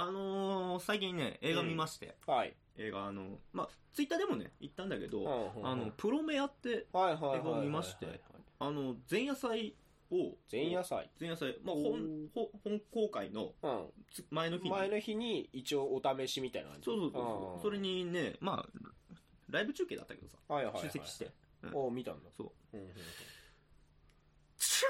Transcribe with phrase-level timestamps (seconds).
[0.00, 2.56] あのー、最近ね、映画見まして、はい。
[2.76, 6.68] 映画、あの、まあ、ツイッターでもね、言ったんだけど、うんあの、プロメアって。
[6.70, 8.20] 映画を見まして
[8.58, 9.74] あの、前夜祭
[10.10, 11.10] を、前夜祭。
[11.20, 13.52] 前夜祭、まあ、お本ー、本本公開の
[14.30, 16.84] 前の日に、前の日に一応お試しみたいな感じ。
[16.86, 18.80] そうそうそうあそう、ーそれにね、まあ、
[19.50, 20.82] ライブ中継だったけどさ、はいはいはい。
[20.84, 21.30] 出席して、うん
[21.74, 22.30] お見たんだ。
[22.36, 22.76] そう。
[22.76, 22.88] うんうん
[24.58, 24.86] 超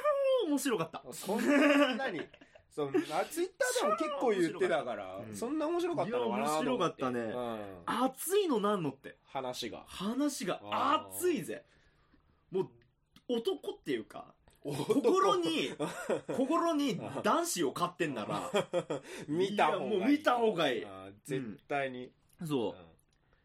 [0.48, 1.12] 面白かったうん。
[1.12, 2.20] そんなに、
[2.70, 5.36] そんな、ツイッターでも結構言ってたからう、ん。
[5.36, 7.20] そんな面白かったのかな面白かったね。
[7.20, 7.82] うん。
[7.86, 9.16] 熱いのなんのって？
[9.24, 9.84] 話が。
[9.86, 10.60] 話が。
[11.12, 11.64] 熱いぜ。
[12.50, 12.68] もう、
[13.28, 14.94] 男っていうか、男。
[15.02, 15.74] 心に、
[16.36, 18.50] 心に男子を飼ってんなら、
[19.26, 19.98] 見た方がいい。
[19.98, 20.86] もう見た方がいい。
[21.24, 22.12] 絶対に。
[22.46, 22.74] そう、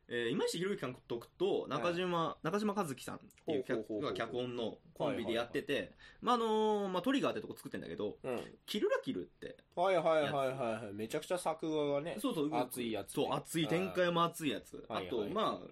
[0.07, 8.41] えー今石博之監督と中島、中島和樹さんっていう脚が脚本のコンビでやってて、まああのーまあ、トリガーってとこ作ってんだけど、うん。
[8.65, 10.49] キルラキルって、はいはいはいはい
[10.85, 10.93] はい。
[10.93, 12.17] めちゃくちゃ作画がね。
[12.19, 14.83] そうそう、熱いやつそう、熱い、展開も熱いやつ。
[14.89, 15.67] あと、はいはいまあ、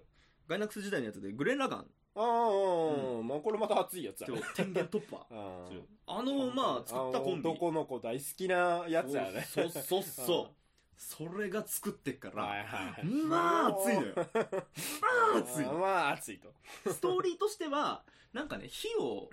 [0.48, 4.42] ガイナックス時代のやつで、グレン・ラガンああ、まあこれまた熱いやつだとね。
[4.54, 5.26] 天元突破
[6.06, 7.48] あの、まあ、作ったコンビ。
[7.48, 9.42] 男の子大好きなやつやね。
[9.42, 10.54] そうそうそう。
[10.96, 13.04] それが作ってっから、はいはい。
[13.04, 14.14] まあ熱いのよ。
[14.16, 14.22] ま
[15.34, 16.52] あ熱いまあ熱いと。
[16.92, 19.28] ストーリーとしては、なんかね、火を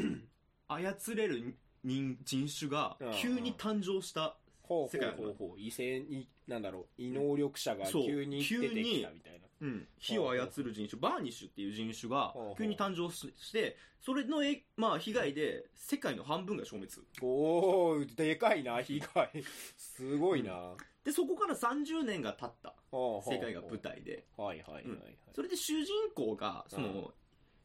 [0.67, 4.37] 操れる人人種が急に誕生した。
[4.63, 5.59] ほうほ世界うほうほう。
[5.59, 9.39] 異性に、なんだろう、異能力者が急に出てきたみたいな。
[9.61, 17.07] うん、火を操る人種、バーニッシュっていう人種が急に誕生しして、それのえ、まあ、被害で世界の半分が消滅。
[17.21, 19.29] おー、でかいな、被害。
[19.77, 20.75] すごいな。
[21.03, 25.17] で、そこから30年が経った世界が舞台で、はいはいはいはい。
[25.33, 27.11] それで主人公が、その、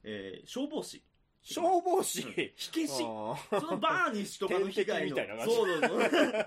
[0.04, 1.02] えー消防士。
[1.48, 3.04] 消防士うん火消し。
[3.04, 5.06] あそのバーニッシュとかの被害の。
[5.06, 6.00] みたいな感じそうそうそう。
[6.00, 6.46] ー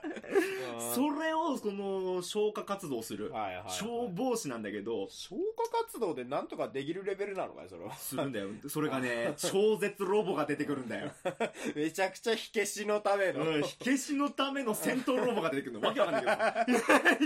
[1.16, 3.32] それを、その、消火活動する。
[3.32, 3.72] はいはいはい。
[3.72, 7.96] 消防士なんだけど、消火活動でなんとかできるレベルなのかよ、それは。
[7.96, 8.50] するんだよ。
[8.68, 11.12] それがね、超絶ロボが出てくるんだよ。
[11.76, 13.46] めちゃくちゃ火消しのための。
[13.46, 15.88] うん、火消しのための戦闘ロボが出てくるの。
[15.88, 16.78] わけわかんないけど。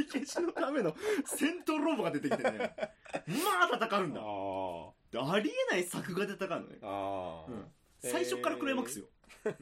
[0.13, 0.95] 火消しのための
[1.25, 2.75] 戦闘ロボが出てきてね。
[2.77, 4.21] まあ戦うんだ。
[4.21, 6.77] あありえない作画で戦うのね。
[6.81, 7.45] あ。
[7.47, 7.65] うん
[8.05, 9.05] 最初からクライマックスよ。
[9.45, 9.55] うん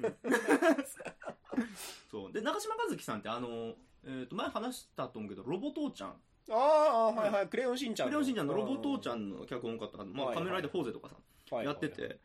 [2.10, 2.32] そう。
[2.32, 3.76] で、中島和樹さんってあの、
[4.06, 6.16] えっ、と、前話したと思うけど、ロボ父ちゃん。
[6.50, 7.48] ああ、はいはい。
[7.48, 9.20] クレヨンしんちゃんクレヨンしんちゃんのロボ父ちゃん。
[9.20, 11.16] んの脚本家とか、まあ、はいはい仮面ライダーフォーゼとかさ、
[11.56, 12.20] はいやってて。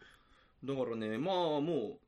[0.64, 1.98] だからね、まあもう、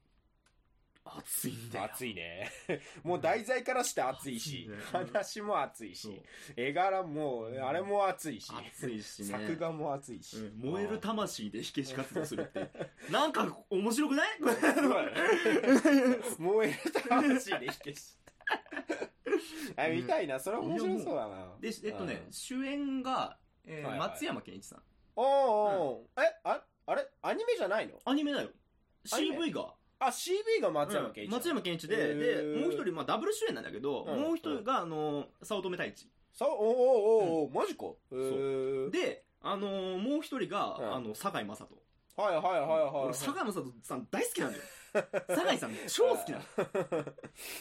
[1.17, 1.85] 熱いんだよ。
[1.87, 2.51] 熱いね。
[3.03, 6.21] もう題材からして熱いし話も熱いし、
[6.57, 9.29] 絵柄も、あれも熱いし、熱いしね。
[9.29, 10.55] 作画も熱いしう。
[10.57, 12.71] ん燃える魂で火消し活動するって。
[13.11, 14.39] なんか面白くない？
[16.39, 18.19] 燃える魂で火消し。
[19.77, 20.41] あ、見たいな。
[20.41, 21.57] それ面白そうだな。
[21.61, 24.83] で、えっとねう、ん主演が、えーはいはい松山ケンイチさん。
[25.17, 25.27] おー
[25.79, 27.07] おーえ、あ、あれ？
[27.23, 28.01] アニメじゃないの？
[28.05, 28.51] アニメだよ。
[29.05, 29.75] CV が。
[30.01, 31.33] あ、CV が松山ケンイチ。
[31.33, 36.09] うん松山ケンイチで、へで、ーもう一人、まあダブル主演なんだけど、うんもう一人が、あの、早乙女太一。
[36.33, 37.87] さ、おーおーおーおーマジか。
[38.13, 41.69] へーで、あのーもう一人が、うんあの、酒井雅人。
[42.17, 43.05] はいはいはいはい。
[43.07, 44.63] 俺、酒井雅人さん大好きなんだよ。
[45.29, 46.45] 酒井さん超好きなの。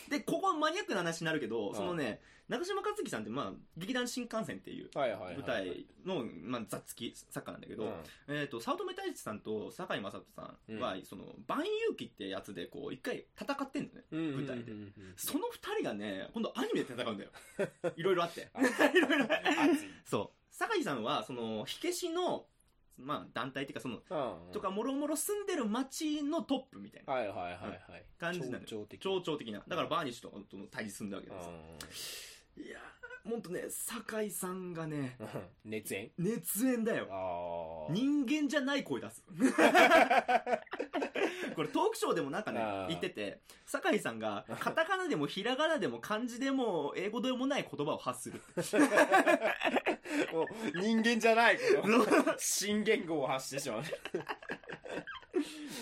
[0.10, 4.90] で、ここはマニアックな話になるけど、んそのね、中島和樹さんって、まあ、劇団新幹線っていう。
[5.36, 7.88] 舞台の、まあ、雑記作家なんだけど、う
[8.34, 14.06] んえっ、と、早乙女太一さんと堺雅人さんは、うその、万有記ってやつで、こう、一回戦ってんのね。
[14.12, 14.72] うん舞台で
[15.18, 17.32] その二人がね、今度アニメで戦うんだよ。
[17.98, 18.50] いろいろあって。
[18.54, 19.28] あ いろいろ。
[20.06, 20.38] そう。
[20.52, 22.48] 堺さんは、その、火消しの、
[22.98, 28.06] まあ、団体っていうか、その、うんとか、もろもろ住んでる町のトップみたいなはいはいはいはい。
[28.20, 28.62] 感じなのよ。
[28.62, 29.04] 象徴的。
[29.04, 29.64] 象徴的な。
[29.68, 31.36] だから、バーニッシュとかとの対峙するんだわけで
[31.94, 32.38] す。
[32.58, 32.97] いやー、
[33.30, 35.28] ほんとね、堺さんがね、うん
[35.66, 36.12] 熱演？
[36.18, 37.88] 熱演だよ。
[37.90, 39.24] 人間じゃない声出す。
[41.56, 48.42] これトークショーでもなんかねあ、ー言ってて、酒井さんが、カタカナでもひらがなでも漢字でも英語でもない言葉を発する。
[50.32, 50.48] もう
[50.80, 51.84] 人間じゃないけど、
[52.38, 53.84] 新言語を発してしまう。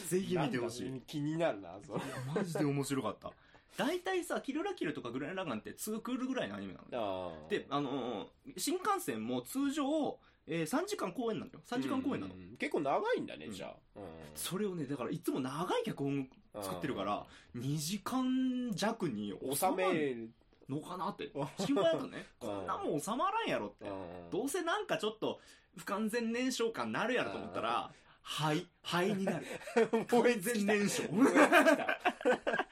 [0.07, 0.89] ぜひ見てほしい。
[0.89, 2.01] なんか気になるな、それ。
[2.33, 3.31] マジで面白かった。
[3.77, 10.17] 大体さ、キルラキルとかグレンラガンって2クールぐらいのアニメなので、あのー新幹線も通常、
[10.47, 11.61] えー3時間公演なんだよ。
[11.69, 12.33] 3時間公演なの。
[12.35, 13.75] うん結構長いんだね、うんじゃあ。
[13.95, 14.03] うん
[14.35, 16.27] それをね、だからいつも長い脚本
[16.61, 17.25] 作ってるから、
[17.57, 20.29] 2時間弱に収めるる。
[20.69, 21.29] のかなって。
[21.59, 22.25] 心配だったね。
[22.41, 23.85] う んこんなもん収まらんやろって。
[23.87, 25.39] うんどうせなんかちょっと
[25.77, 29.45] 不完全燃焼感なるやろと思ったら、灰、灰になる。
[30.09, 30.39] 完。
[30.39, 31.11] 全燃焼。
[31.13, 32.64] 燃え尽きた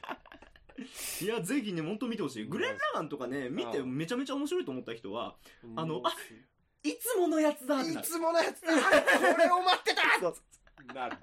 [1.22, 2.46] いやぜひね本当見てほしい。
[2.46, 5.36] グレン・ラガンとかね見てうんめちゃめちゃ面白いと思った人は
[5.76, 6.12] あのあ
[6.84, 8.74] いつものやつだいつものやつだ。
[9.34, 10.94] これを待ってた。
[10.94, 11.18] なる。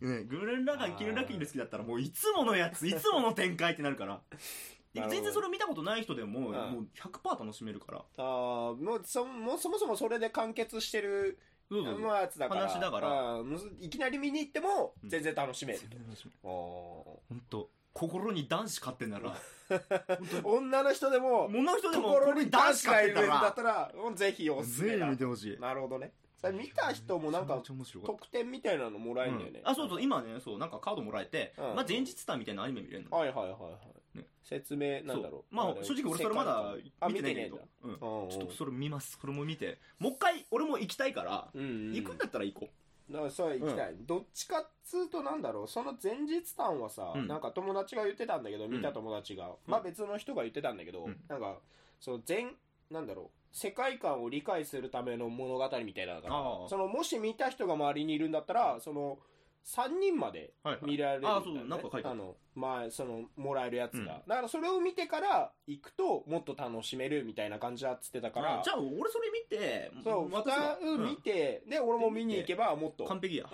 [0.00, 4.20] ね、グレン・ラガン、キル・ラキンで好きだったら、もういつものやつ、いつもの展開ってなるから。
[4.92, 6.42] 全然それを見たことない人でも、ん。
[6.42, 8.04] もう100%楽しめるから。
[8.16, 11.38] あーもうそもうそもそもそれで完結してる
[11.70, 12.68] やつだから。
[12.68, 13.40] 話だから。
[13.78, 15.08] いきなり見に行ってもうん。
[15.08, 16.38] 全然楽しめる全然楽しめる。
[16.42, 17.70] と、お本当
[18.00, 23.48] 心に男子飼ってんなら、ー 女の人でももの人でも心に男子がいるんだら。
[23.50, 23.92] っ、たら。
[24.14, 25.60] ぜひおすすめぜひだ見てほしい。
[25.60, 26.14] なるほどね。
[26.40, 29.68] それ見た人もなんか特典みたいなのもらえるんだよね、た。
[29.68, 31.64] あ、そうそう、今ね、そう、なんかカードもらえて、うん。
[31.74, 33.10] まあ前日談みたいなアニメ見れるの。
[33.10, 33.78] はいはいはいは
[34.14, 34.24] い、ね。
[34.42, 35.54] 説明なんだろう。
[35.54, 37.60] まあ正直俺それまだあ見てないけど。
[37.82, 37.98] うん。
[37.98, 39.18] ちょっとそれ見ます。
[39.20, 39.78] それも見て。
[39.98, 42.70] もう一回、俺も行きたいから、うんうん行くんだったら行こ
[43.10, 45.68] だからそれ行きたい、どっちかっつうとなんだろう。
[45.68, 47.26] その前日談はさ、うん。
[47.28, 51.16] なんか友達が言ってたんだけど見た友達が、まあ別の人が言ってたんだけど、うん。
[51.28, 51.58] なんか
[52.00, 52.54] その全
[52.90, 53.40] なんだろう。
[53.52, 59.18] 世界観を理解するための物語みたいなからああそのもし見た人が周りにいるんだったらその
[59.64, 60.52] 3人まで。
[60.82, 61.40] 見られるんだよ、ね。
[61.40, 62.18] あそうなんか書いてある。
[62.18, 64.06] のまあそのもらえるやつが、うん。
[64.06, 68.60] だからそれを見てから行くともっと楽しめるみたいな感じだっつってたから。
[68.60, 70.78] あじゃあ俺それ見て、そう渡すわ。
[70.82, 73.04] 2見て、で俺も見に行けばもっと。
[73.04, 73.46] 完璧や。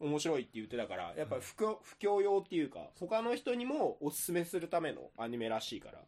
[0.00, 1.14] うん、面白いって言ってたから。
[1.16, 5.98] やっぱり不況不況用っていうか他の人にもおすすめするためのアニメらしいから、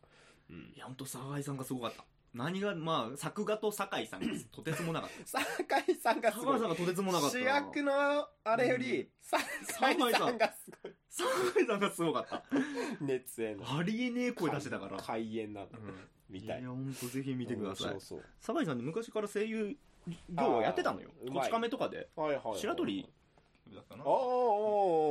[0.51, 0.73] うん。
[0.75, 2.05] い、や、ほんと、酒井さんがすごかった。
[2.33, 5.41] 何が、まあ、作画と酒井さんが とてつもなかった。
[5.41, 7.39] 酒井さんがすごい酒井さんがとてつもなかった。
[7.39, 12.45] 主役のあれより、酒井さんがすごい酒井さんがすごかった。
[13.01, 14.97] 熱演のありえねえ声出してたから。
[14.99, 18.01] 開演なんだ、うんみたいいや、ほんとぜひ見てください面。
[18.01, 19.77] 白そう酒井さんね、昔から声優
[20.29, 21.11] 業をやってたのよ。
[21.23, 22.09] あーこち亀とかで。
[22.15, 23.13] はいはい、はい、白鳥
[23.77, 24.05] だったかな。
[24.05, 24.17] あああ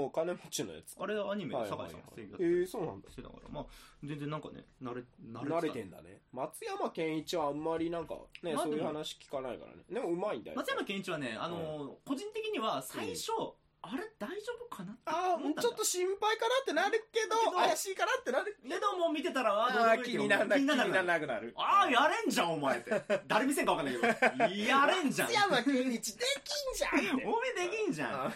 [0.08, 0.96] あ金持ちのやつ。
[1.00, 3.08] あれアニメで酒井さんが声優だっえー、そうなんだ。
[3.08, 3.66] たしてたから、まあ、
[4.04, 6.22] 全然なんかね、慣れ、慣れてんんだね。
[6.32, 9.84] 松山ケンイチはあんまりなんかね、まあそういう話聞かないからね。
[9.90, 10.58] でもうまいんだよ。
[10.58, 13.32] 松山ケンイチはね、あのー個人的には最初、
[13.82, 23.22] あれ大丈夫かなってああ思ったんだちょっと心配かなってなるけどけど怪しいかなってなるいやでももう見てたら、 ああ気にならな気に気になくなるああ、やれんじゃん、お前って。
[23.28, 24.56] 誰見せんかわかんないけど。
[24.56, 25.28] やれんじゃん。
[25.28, 28.28] 松山ケンイチできんじゃんおめえできんじゃん。
[28.28, 28.34] あ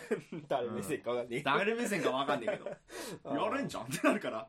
[0.48, 3.36] 誰目線かわかんねえ誰目線かわかんないけど。
[3.36, 4.48] やれんじゃんって なるから。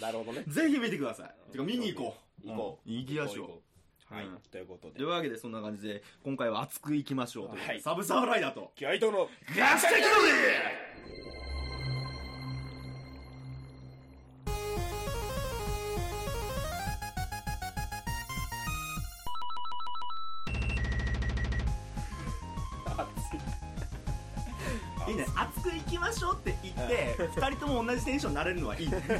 [0.00, 1.52] なるほどねぜひ見てください。
[1.52, 2.48] てか見に行こう。
[2.48, 3.73] 行こううん行きましょう。
[4.14, 4.26] はい。
[4.26, 4.38] うん。
[4.50, 4.96] ということで。
[4.96, 7.80] というわけでそんな感じで今回は熱くいきましょうとはい。
[7.80, 8.72] サブサーライダーと。
[8.76, 9.28] 気合との。
[9.56, 10.32] ガステキドリ
[25.06, 25.26] いいね。
[25.36, 29.02] 熱くいきましょうって言って二人とも同じテンションになれるのはいいね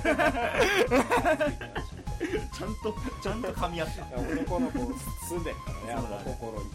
[2.26, 4.79] ちゃんとちゃんと噛み合った男の子
[5.29, 6.71] 住んでるからね心に。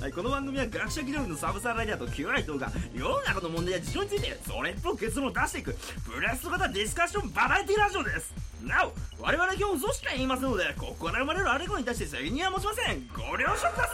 [0.00, 8.34] はい、この番組は学者気取りのサブサーライダーとキュアライトが世の中の問題や事情についてそれっぽく結論を出していくブレスト型ディスカッションバラエティラジオです。
[8.62, 13.08] なお我々今日嘘しか言いませんのでここから生まれるあれこに対して責任は持ちません。
[13.14, 13.92] ご了承くださ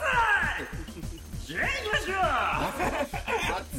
[0.58, 1.10] い。
[1.50, 2.14] じゃあ行きましょ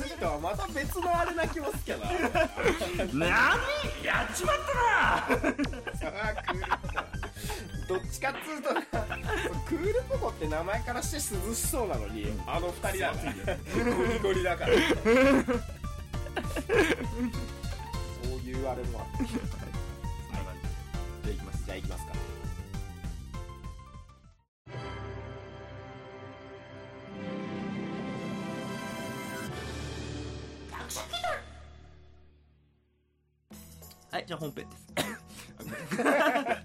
[0.04, 2.00] 暑いとはまた別のあれな気もすっけど
[3.18, 3.30] 何？
[4.04, 4.74] やっちまった
[6.12, 6.82] な
[7.92, 8.82] どっちかっつうとな
[9.68, 11.18] クールポコって名前からして
[11.48, 13.18] 涼しそうなのにあの二人だか
[13.52, 13.58] ら
[13.94, 14.74] ゴリゴリだから。
[14.74, 14.80] そ
[18.30, 19.42] ういうあれもあってじゃ
[21.26, 21.66] あ行きます。
[21.66, 22.12] じゃあ行きますか。
[34.12, 35.98] はいじゃあ本編です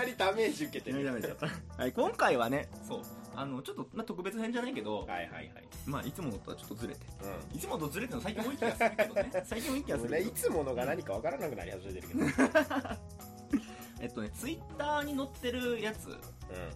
[0.00, 1.04] なりダメージ受けてる。
[1.04, 1.28] ダメだ
[1.76, 3.00] はい今回はねそう。
[3.36, 5.50] あのちょっと、まあ、特別編じゃないけど、はいはいはい。
[5.86, 7.00] まあいつものとはちょっとずれて。
[7.52, 9.30] ういつもとずれてるの最近多い気がするけどね。
[9.44, 12.24] 最近多い気がすんねいるけどつものが何かわからなくなり始めてるけど
[14.00, 16.16] えっとねツイッターに載ってるやつ。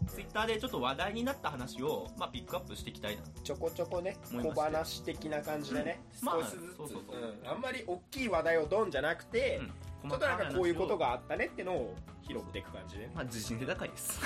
[0.06, 3.22] ツイッターでちょっと話題になった話を、まあ、ピックアップしていきたいな。
[3.42, 4.54] ちょこちょこね思いまして。
[4.54, 6.76] 小話的な感じでね、まあ少しずつ。
[6.76, 7.16] そうそうそう。
[7.42, 7.48] うん。
[7.48, 9.60] あんまり大きい話題をドンじゃなくて、
[10.04, 10.10] うん。
[10.10, 14.20] ちょっとなんかこういうことがあったねってのを拾っていく感じで、まあ自信で高いです。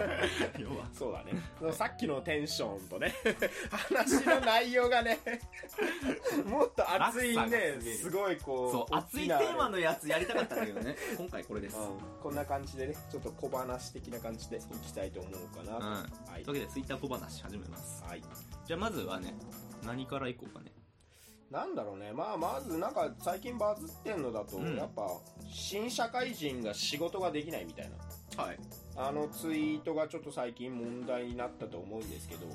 [0.58, 0.86] 要は。
[0.92, 1.32] そうだね。
[1.58, 3.14] そのさっきのテンションとね
[3.70, 5.18] 話の内容がね
[6.46, 10.96] もっと熱いんで落差がすごいこうそう熱いテーマのやつやりたかったんだけどね。
[11.16, 11.84] 今回これです、うん。
[11.84, 16.42] うん、こんな感じでねちょっと小話的な感じでいきたいと思うかなと、はい。
[16.44, 18.02] というわけでツイッター小話始めます。
[18.04, 18.22] はい。
[18.64, 19.34] じゃあまずはね
[19.84, 20.72] 何からいこうかね
[21.52, 22.12] なんだろうね。
[22.14, 24.74] まあまずなんか最近バズってんのだと、うん。
[24.74, 25.06] やっぱ
[25.50, 27.90] 新社会人が仕事ができないみたい
[28.36, 28.42] な。
[28.42, 28.58] はい。
[28.96, 32.46] あのツイートがちょっと最近問題になったと思うんですけど、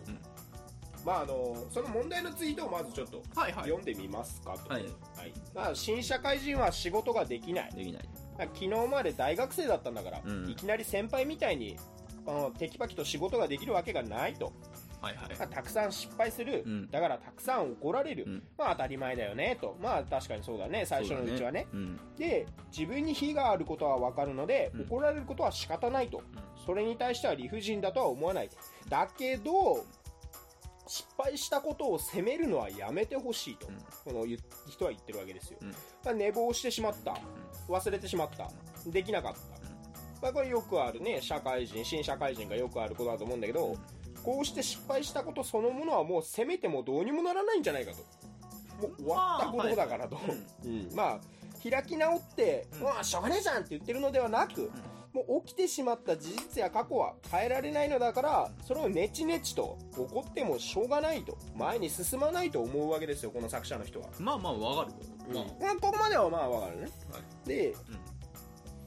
[1.05, 4.83] まああのその問題のツイートをまずちょっとはいは読んでみますかと、はい。
[4.83, 5.33] はい。
[5.53, 7.71] だから新社会人は仕事ができない。
[7.75, 8.09] できない。
[8.39, 10.49] 昨日まで大学生だったんだから、うん。
[10.49, 11.77] いきなり先輩みたいに
[12.25, 14.53] あのテキパキと仕事ができるわけがないと、
[15.07, 15.37] はいはい。
[15.37, 16.91] まあたくさん失敗する、うん。
[16.91, 18.43] だからたくさん怒られる、うん。
[18.57, 19.77] まあ当たり前だよねと。
[19.81, 20.85] まあ確かにそうだね。
[20.85, 21.67] 最初のうちはね。
[21.73, 21.99] うん。
[22.17, 24.81] で自分に非があることは分かるので、うん。
[24.83, 26.21] 怒られることは仕方ないと、
[26.65, 28.49] それに対しては理不尽だとは思わない。
[28.89, 29.85] だけど
[30.87, 33.67] 失敗したことを責めるのはやめてほしいと、
[34.05, 34.37] この言
[34.69, 35.71] 人は言ってるわけですよ、うん。
[35.71, 37.17] まあ寝坊してしまった。
[37.67, 38.49] 忘れてしまった。
[38.89, 43.75] できなかった、まあ、これよくあるね社会人新社会人がよくあることだと思うんだけど、
[44.27, 47.97] こうして失敗したことそのものはもう責めてもどうにもならないんじゃないかと。
[48.85, 50.19] もう終わったことだからと、
[50.93, 51.19] まあ
[51.63, 54.69] 開き直って「うんうわしょうがねえじゃん」って言ってるのではなく、
[55.13, 65.43] もう起きてしまった事実や過去は変えられないのだからそれをネチネチと怒ってもしょうがないと前に進まないと思うわけですよこの作者の人は、まあまあわかるまあ。
[65.59, 66.89] まあ、ここまではまあわかるね。
[67.11, 67.47] はい。
[67.47, 67.73] で、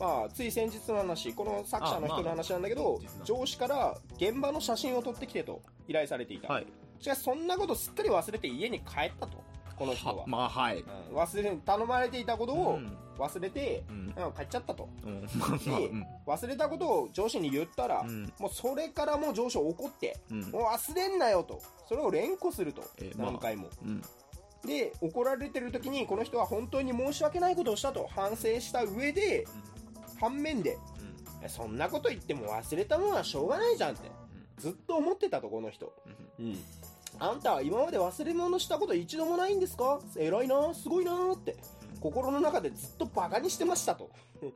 [0.01, 6.67] まあ、つい先日の話この作者の人の話なんだけど、あまあ上司から現場の写真を撮ってきてと依頼されていた、はい。
[6.99, 9.43] しかしそんなことすっかり忘れて家に帰ったと
[9.77, 10.27] この人は。
[10.27, 10.79] まあはい。
[10.79, 12.97] うん忘れ頼まれていたことをうん。
[13.19, 13.97] 忘れて、うん。
[13.97, 14.89] うん帰っちゃったと。
[15.05, 15.27] うん。
[16.27, 18.33] 忘れたことを上司に言ったら、うん。
[18.39, 20.41] もうそれからもう上司を怒って、うん。
[20.51, 21.61] もう忘れんなよと。
[21.87, 23.69] それを連呼すると、えーまあ何回も。
[23.83, 24.03] うん。
[24.65, 29.47] で怒られてる時にこの人は本当に申し訳ないことをしたと反省した上で
[30.21, 30.79] 反面で
[31.43, 31.49] うん。
[31.49, 34.11] そんなこと言っても忘れたものはしょうがないじゃんって
[34.59, 35.93] ずっと思ってたとこの人。
[36.39, 36.59] うん。
[37.19, 40.01] あんたは今まで忘れ物したこと一度もないんですか？
[40.17, 41.57] 偉いなすごいなって
[42.01, 44.11] 心の中でずっとバカにしてましたと、
[44.43, 44.53] うん。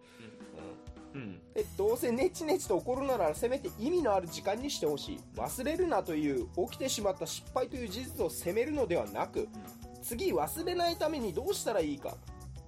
[1.14, 1.40] うん。
[1.54, 5.20] でどうせネチネチと怒るならせめて意味のある時間にしてほしい。
[5.36, 9.48] 忘れるなという起きてしまった失敗という事実を責めるのではなく
[10.02, 12.16] 次忘れないためにどうしたらいいか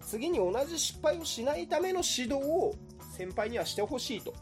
[0.06, 2.74] 次に同じ失敗をしないための指導を
[3.16, 4.32] 先輩にはしてほしいと。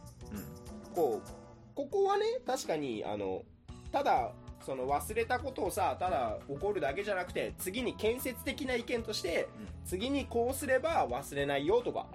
[0.95, 1.29] こう
[1.75, 3.43] ここはね確かにあの
[3.91, 4.31] ただ
[4.65, 9.49] その忘れたことをさただ怒るだけじゃなくて次に建設的な意見として、
[9.85, 12.07] 次にこうすれば忘れないよとか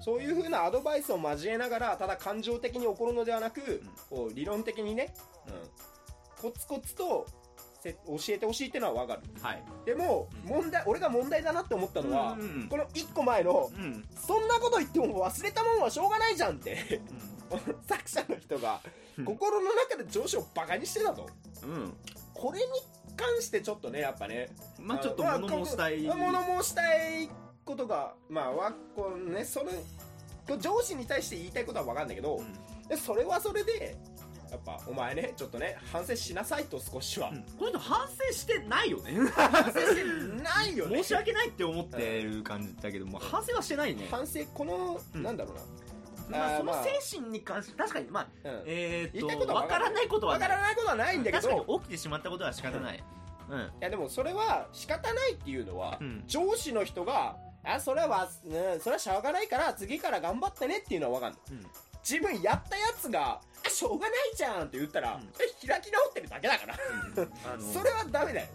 [0.00, 5.14] そういう風なアドバイスを交えながらただ感情的に怒るのではなく、こう理論的にね、
[5.48, 7.26] うん、コツコツと
[7.92, 9.22] せ教えてほしいっていうのは分かる。
[9.42, 9.62] はい。
[9.84, 12.68] でも問題俺が問題だなって思ったのは、うんうんうん。
[12.68, 14.04] この1個前のうん。
[14.14, 17.00] そんなこと言っても忘れたもんはしょうがないじゃんって
[17.88, 18.80] 作者の人が
[19.18, 19.24] うん。
[19.24, 21.28] 心の中で上司をバカにしてたと。
[21.62, 21.96] うん。
[22.34, 22.66] これに
[23.16, 26.04] 関してちょっとねやっぱねまあちょっとま物申したい。
[26.04, 27.30] ここ物申したい
[27.64, 29.66] ことがまあわこうねそれ
[30.46, 32.40] こう上司に対して言いたいことは分かるんだけど、
[32.88, 33.98] でそれはそれで
[34.50, 39.12] やっぱお前ねちょっとね反省しなさいと少しは、この人反省してないよね。
[39.34, 40.04] 反省して
[40.42, 41.02] ないよね。
[41.02, 44.06] 申し訳ないって思ってる感じだけども反省はしてないね。
[44.10, 45.22] 反省この、うん。
[45.22, 48.62] なんだろうまあその精神に関して確かにまあな、うん。
[48.66, 51.48] えーっととわかららないことはわからないことはないんだけど。
[51.48, 53.04] 確かに起きてしまったことは仕方ない。
[53.48, 53.60] うん。
[53.60, 56.24] いやでもそれは仕方ないっていうのは、うん。
[56.26, 61.40] 上司の人があそれは、ね、それはしょうがないから次から頑張ってねっていうのは分かんない。
[61.52, 61.66] うん
[62.08, 65.28] 自分やったやつがあしょうがないじゃんって言ったら、うん。
[65.68, 66.74] 開き直ってるだけだから。
[67.52, 68.46] あの それはダメだよ、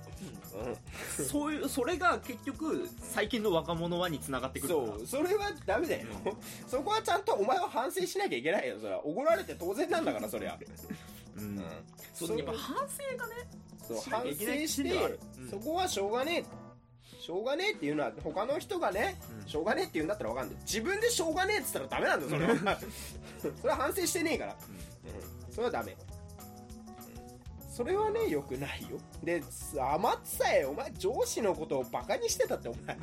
[1.30, 6.08] そういうそれが結局最近の若者はに繋がってくるそうそれはダメだよ、
[6.68, 9.06] そこはちゃんとお前は反省しなきゃいけないよそれは。
[9.06, 10.58] 怒られて当然なんだからそりゃ、
[11.38, 11.44] うん。
[11.44, 11.64] うん。
[12.16, 13.34] そうやっぱ反省がね
[13.88, 14.34] そう反省
[14.68, 15.20] して
[15.50, 16.63] そこはしょうがねえ
[17.24, 19.48] しょうがねえっていうのは他の人がね、うん。
[19.48, 22.80] しょうがねえって言うんだったらわかんない自分でしょうがねえって言ったらダメなんだよそれは。
[23.40, 24.58] それは反省してねえから、
[25.48, 25.98] うん、それはダメ、うん
[27.74, 29.00] それはねよくないよ。
[29.24, 29.42] で
[29.76, 30.64] 余ってさえ。
[30.66, 32.96] お前上司のことをバカにしてたってお前。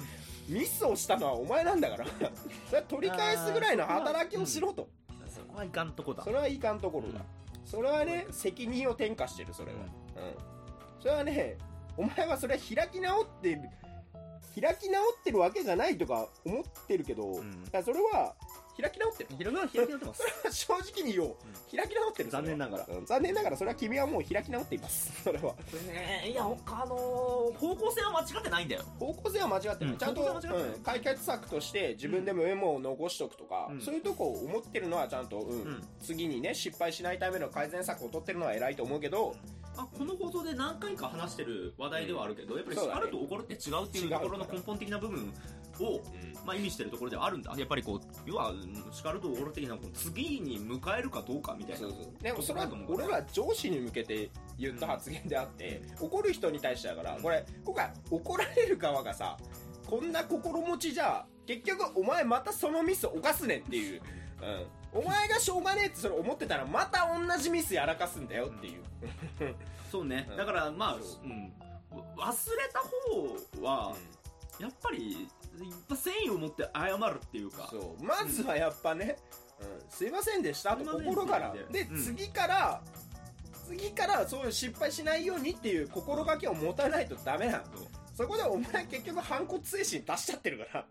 [0.49, 2.07] ミスをしたのはお前なんだから。
[2.07, 4.89] それは取り返すぐらいの働きをしろと。
[5.29, 6.23] そこはいかんとこだ。
[6.23, 7.21] それはいかんところだ、
[7.65, 9.89] それはね責任を転嫁してるそれは、うん。
[11.01, 11.59] それはね
[11.97, 13.63] お前はそれは開き直ってる
[14.59, 17.29] 開き直ってるわけじゃないとか思ってるけど、ん。
[17.29, 17.41] い
[17.73, 18.35] やそれは
[18.81, 19.29] 開き直ってる。
[19.31, 19.39] 開
[19.69, 20.23] き直ってます。
[20.67, 21.37] 正直に言おう、
[21.75, 22.87] 開き直ってる残念ながら。
[22.89, 23.07] うん。
[23.07, 25.23] 残念ながらそれは君はもう開き直っています。
[25.23, 25.43] それは。
[25.43, 26.97] これねいや他の
[27.59, 28.83] 方向性は間違ってないんだよ。
[28.99, 29.99] 方向性は間違ってる、うん。
[29.99, 30.43] ちゃんと、
[30.83, 33.81] 解決策として自分でもメモを残しとくとか、うん。
[33.81, 35.63] そういうとこを思ってるのはちゃんと、うん。
[35.63, 35.89] うん。
[36.01, 39.37] 次にね失敗しないための改善策を取ってるのは偉いと思うけど、
[39.81, 45.33] あこの放送で何回か話してる話題ではあるけど、やっぱり叱ると怒るって違うっていうところの根本的な部分
[45.81, 46.01] を、
[46.47, 47.55] まあ、意味してるところではあるんだ。
[47.57, 51.89] やっぱりこう要はうん叱ると怒る的な次に迎えるかどうかみたいな
[52.23, 59.37] でもそれは俺ら上司に向けて言った発言であって、怒る人に対してだからこれ今回怒られる側がさ
[59.87, 64.03] こんな心持ちじゃ結局お前またそのミス犯すねんっていう、
[64.43, 68.83] うん、お前がしょうがねえってそれ思ってたらまた同じミスやらかすんだよっていう、
[69.91, 70.27] そうね。
[70.31, 70.37] うん。
[70.37, 71.25] だからまあ、そう。
[71.25, 71.53] うん、
[72.17, 72.81] 忘れた
[73.61, 73.95] 方は
[74.59, 75.29] やっぱり
[75.59, 77.69] やっぱ誠意を持って謝るっていうか。
[77.71, 78.05] そう。
[78.05, 79.17] まずはやっぱね、
[79.61, 80.77] うん、すいませんでした。
[80.77, 81.55] と心から。
[81.71, 82.83] で、次から
[83.69, 87.65] 次からそういう失敗しないようにっていう心がけを持たないとダメなの
[88.17, 90.85] そこでお前結局反骨精神出しちゃってるから。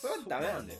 [0.00, 0.78] それはダメなんだよ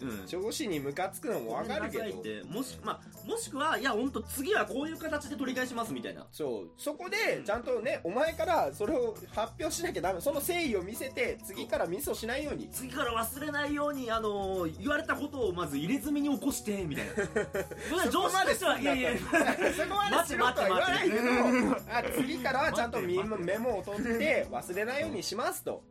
[0.00, 0.26] うん。
[0.26, 2.18] 上司にムカつくのもわかるけど。
[2.18, 2.42] って。
[2.48, 6.26] もし,、まあ、もしくはいや本当次はこういう形で取り返しますみたいな。
[6.32, 12.68] そうそこでちゃんとねお前からそれを発表しなきゃダメその誠意を見せて次からミスをしないように。
[12.70, 17.12] 次から忘れないように、あのー言われたことをまず入れ墨に起こしてみたいな。
[18.10, 21.22] 上司としてはいやいや そこまでしろとは言わないけど。
[21.92, 25.82] あ次からはちゃんとメモを取って忘れないようにしますと、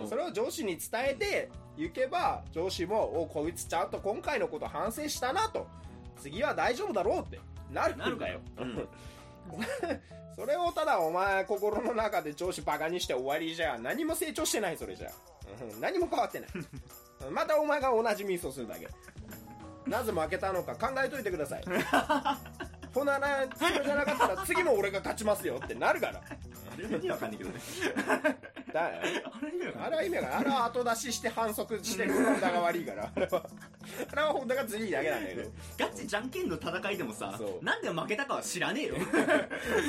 [0.00, 0.08] うん。
[0.08, 5.66] それを上司に伝えて行けば上司もおこいつちゃんと今回のこと反省したなと。
[6.20, 8.88] 次は大丈夫だろうってなるなるんだよ、うん。
[10.36, 15.10] それをただお前心の中で上司バカにして終わりじゃ何も成長してないそれじゃ。
[15.74, 15.80] うん。
[15.80, 16.50] 何も変わってない。
[17.30, 18.88] またお前が同じミスをするだけ。
[19.86, 21.64] なぜ負けたのか考えといてください。
[22.94, 26.20] ほななそれじゃなかったら次も俺が勝ちますよってなるから。
[26.20, 27.60] あれは意味わかんないけどね
[28.72, 28.90] だあ
[29.44, 29.86] れ意味わかんない。
[29.86, 33.10] あれは意味があれは後出しして反則してる本田が悪いから。
[33.14, 33.42] あれは
[34.12, 35.50] あれは本田がずるいだけなんだけど。
[35.78, 38.94] ガチじゃんけんの戦いでもさなんで負けたかは知らねえよ。
[39.10, 39.16] そ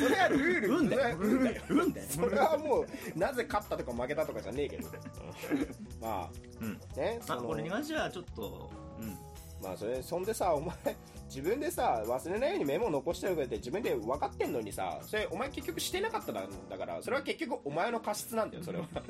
[0.09, 0.67] れはルール。
[0.77, 2.81] 運だよ運だよ運だよそれはも
[3.15, 4.87] うなぜ勝ったとか負けたとかじゃねえけど。
[6.01, 6.29] ま
[6.61, 6.79] うん。
[6.95, 9.17] あねそのまあこれに関してはちょっとうん
[9.63, 10.75] まあそれそんでさお前
[11.27, 19.01] 自分でさ忘れないようにメモを残してるって自分で分かってんのにさそれお前結局してなかったんだからそれは結局お前の過失なんだよそれは、うん、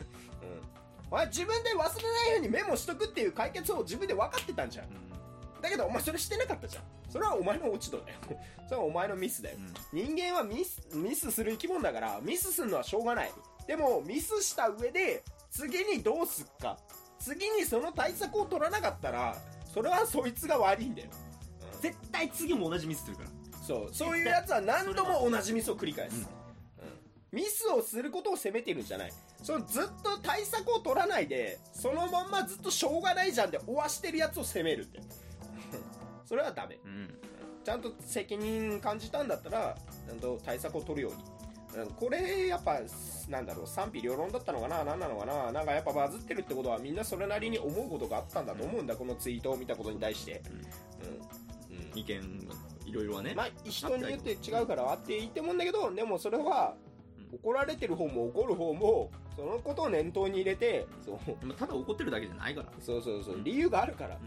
[1.12, 4.88] お前自分で忘れないようにメモしとくっていう解決を自分で分かってたんじゃん。
[5.62, 6.84] だけどお前それしてなかったじゃん。
[7.08, 8.20] それはお前の落ち度だよ。
[8.68, 9.58] それはお前のミスだよ。
[9.94, 13.32] 人間はミスミスする生き物だからミスするのはしょうがない。
[13.68, 16.78] でもミスした上で次にどうすっか。
[17.20, 19.38] 次にその対策を取らなかったら
[19.74, 21.10] それはそいつが悪いんだよ。
[21.82, 23.30] 絶対次も同じミスするから。
[23.66, 23.90] そう。
[23.92, 26.30] そういうやつは何度も同じミスを繰り返す、
[26.82, 26.88] うん。
[27.32, 29.14] ミスをすることを責めてるんじゃない。
[29.42, 35.02] そのずっと対策を取らないでそのまんまずっとしょうがないじゃんで終わしてるやつを責めるって。
[36.26, 36.78] それはダメ。
[36.86, 37.14] うん。
[37.64, 39.76] ちゃんと責任感じたんだったら
[40.08, 41.24] ちゃんと対策を取るように。
[41.24, 41.33] うん
[41.96, 42.80] これやっぱ
[43.30, 50.42] なんだろう賛否両論だったのかな何なのかななんかやっぱバズってるってことはみんなそれなりに思うことがあったんだと思うんだ、このツイートを見たことに対して、
[51.72, 51.78] うん。
[51.78, 52.00] うん。
[52.00, 52.48] 意見
[52.86, 53.34] いろいろはね。
[53.36, 56.76] まあ人によって違うからあっていいと思うんだけどでもそれは
[57.32, 57.36] うん。
[57.36, 61.54] 怒られてる方も怒る方もそのことを念頭に入れてそう。
[61.54, 62.68] ただ怒ってるだけじゃないから。
[62.80, 63.42] そうそうそう。
[63.44, 64.20] 理由があるから、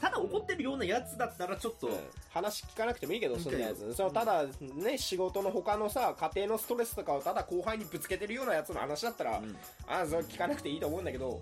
[0.00, 1.94] ただ怒ってるようなやつだったらちょっと、うん。
[2.30, 3.52] 話聞かなくてもいいけどそん。
[3.52, 3.94] なやつ。
[3.94, 4.44] そのただ
[4.74, 9.56] ね仕事の他のさ家庭のストレスとかをただ後輩にぶつけてるようなやつの話だったら、うん。
[9.86, 11.40] あそれ聞かなくていいと思うんだけど、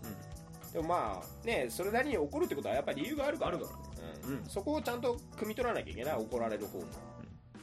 [0.73, 4.39] でもまあねそれなりに怒るってことはやっぱり理由があるからあるからうん。
[4.39, 4.45] うん。
[4.47, 6.85] そこをちゃんと汲み取らなきゃいけない怒られる方も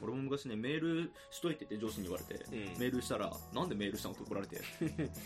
[0.04, 2.80] 俺も昔ねメールしといてって上司に言われて、うん。
[2.80, 4.62] メールしたらなんでメールしたのって怒られて。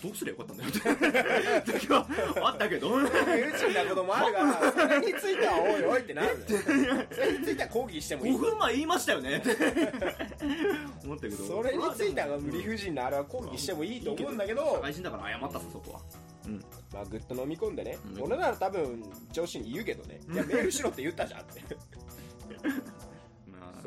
[0.04, 1.72] どうすりゃよかったんだよって。
[1.80, 2.08] 時は
[2.44, 3.00] あったけど。
[3.00, 6.46] 理不尽なこともあるからそれについてはおいおいってなる
[7.12, 8.36] それについては抗議してもいい。
[8.36, 9.38] 5分前言いましたよね。
[9.38, 9.58] って
[11.04, 11.36] 思ったけど。
[11.44, 16.02] それについては理不尽なあれは抗議してもいいと思うんだけど社会人だから謝ったさそこは。
[16.46, 16.64] うん。
[16.94, 17.98] まあぐっと飲み込んでね。
[18.16, 18.24] うん。
[18.24, 20.20] 俺なら多分上司に言うけどね。
[20.32, 21.62] いやメールしろって言ったじゃんって。
[21.70, 22.97] まあ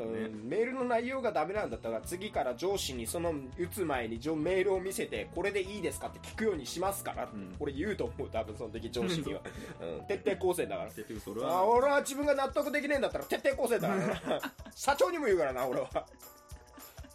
[0.01, 7.55] そうねメールの内容がダメなんだったら次から上司にその打つ前に上メールを見せてこれでいいですかって聞くようにしますからうん。
[7.59, 9.35] 俺言うと思う多分その時上司に。
[9.35, 9.41] は、
[10.01, 10.91] うん、徹底抗戦だから。
[11.49, 14.39] あは俺は自分が納得できねえんだったら徹底抗戦だから。
[14.39, 16.07] な 社長にも言うからな俺は。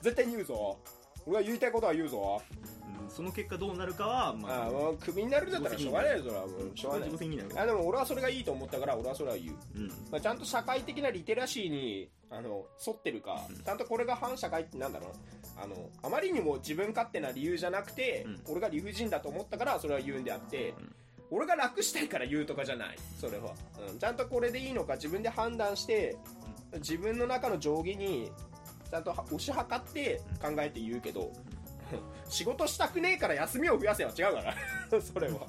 [0.01, 0.77] 絶対に言うぞ。
[1.25, 2.41] 俺が言いたいことは言うぞ。
[2.69, 7.09] うんその結果どうなるかはまあああもうクビになるんだったらしょうがないよそれはもうしょうがない。
[7.57, 9.87] あでも俺はそれがいいと思ったから俺はそれは言う、うん。
[10.11, 13.63] まあ、ちゃんと社会的なリテラシーにあの沿ってるか、うん。
[13.63, 15.11] ちゃんとこれが反社会ってなんだろう。
[15.57, 18.41] あのあまりにも自分勝手な理由じゃなくて、うん。
[18.49, 20.73] 俺が理不尽だと思ったからそれは言うんであって、ん。
[21.31, 23.53] 俺が楽したいから言うとかじゃないそれは、
[23.89, 26.15] うん、ちゃんとこれでいいのか自分で判断して
[26.75, 28.31] 自分の中の定規に
[28.89, 31.31] ちゃんと押し量って考えて言うけど、
[32.27, 34.53] 仕事したくねえから休みを増やせは違うから。
[35.01, 35.39] それは。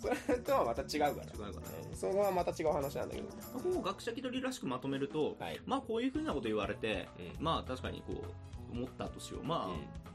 [0.00, 1.10] それとはまた違うから。
[1.10, 3.28] 違うかなうんそこはまた違う話なんだけど。
[3.52, 5.60] ここを学者気取りらしくまとめると、はい。
[5.66, 7.44] まあこういうふうなこと言われて、うん。
[7.44, 8.24] まあ確かにこ
[8.72, 9.44] う思ったとしよう。
[9.44, 10.11] まあ、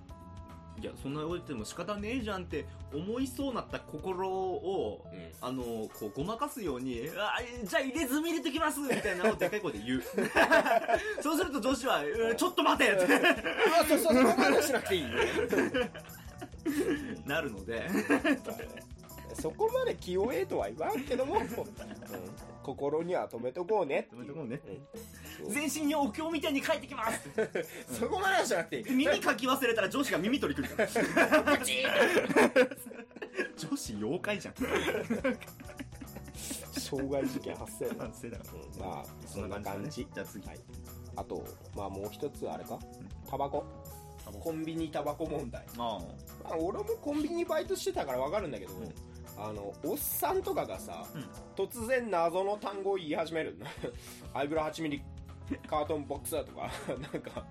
[0.79, 5.27] いやそんな言われても仕方ねえじゃんって思いそうなった心をうん。
[5.39, 10.03] あのこうごまかすようにあじゃあ入れ墨入れてきますみたいなのをでかい声で言う。
[11.21, 12.37] そうすると女子はうん。
[12.37, 13.15] ちょっと待てって。
[13.15, 15.03] あそうそうそこまでしなくていい
[17.25, 17.87] なるので。
[19.39, 21.47] そこまで気弱えとは言わんけども、うん
[22.67, 24.59] 心には止めとこうね止めとこうね
[25.41, 25.49] う。
[25.49, 25.53] ん。
[25.53, 27.29] 全身にお経みたいに書いてきます。
[27.97, 28.83] そこまではしなくていい。
[28.91, 30.89] 耳書き忘れたら上司が耳取りくるから。
[33.55, 34.53] 女子妖怪じゃん。
[36.73, 37.87] 傷害事件発生。
[38.29, 38.39] だ
[38.79, 40.05] まあそんな感じ。
[40.13, 40.45] じゃあ次。
[40.45, 40.59] はい。
[41.15, 42.77] あとまあもう一つあれか。
[43.29, 43.65] タバコ。
[44.41, 44.51] コ。
[44.51, 45.65] ンビニタバコ問題。
[45.77, 46.01] あ
[46.43, 48.93] まあ俺もコンビニバイトしてたから分かるんだけど、ん
[49.39, 51.25] あのおっさんとかがさ、うん。
[51.55, 53.57] 突然謎の単語を言い始める
[54.33, 55.01] アイブラ8ミリ
[55.67, 56.69] カートンボックスだとか。
[57.13, 57.45] なんか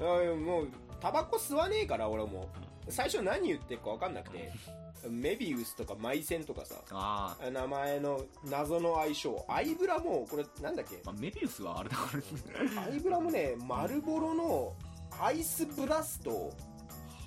[0.00, 0.02] あ
[0.34, 0.68] もう
[1.00, 2.48] タバコ吸わねえから俺も。
[2.88, 4.50] 最初何言ってるか分かんなくて
[5.08, 11.00] メビウスとかマイセンとかさああ名前の謎の相性アイブラもこれなんだっけ？
[11.04, 12.10] まあ、メビウスはあれだか
[12.76, 14.72] らアイブラもね丸ボロの
[15.20, 16.52] アイスブラスト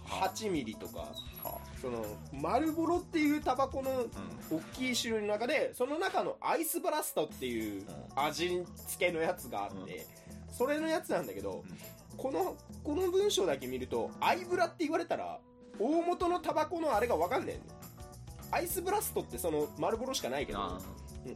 [0.08, 1.08] 8ミリとか
[1.81, 4.05] その丸ボロっていうタバコの
[4.49, 7.83] 大きい種類の中でその中のアイスブラストっていう
[8.15, 10.05] 味付けのやつがあって、
[10.51, 11.63] それのやつなんだけど、
[12.17, 15.39] このこの文章だけ見るとアイブラって言われたら
[15.79, 17.61] 大元のタバコのあれが分かんないの
[18.51, 20.59] アイスブラストってその丸ボロしかないけど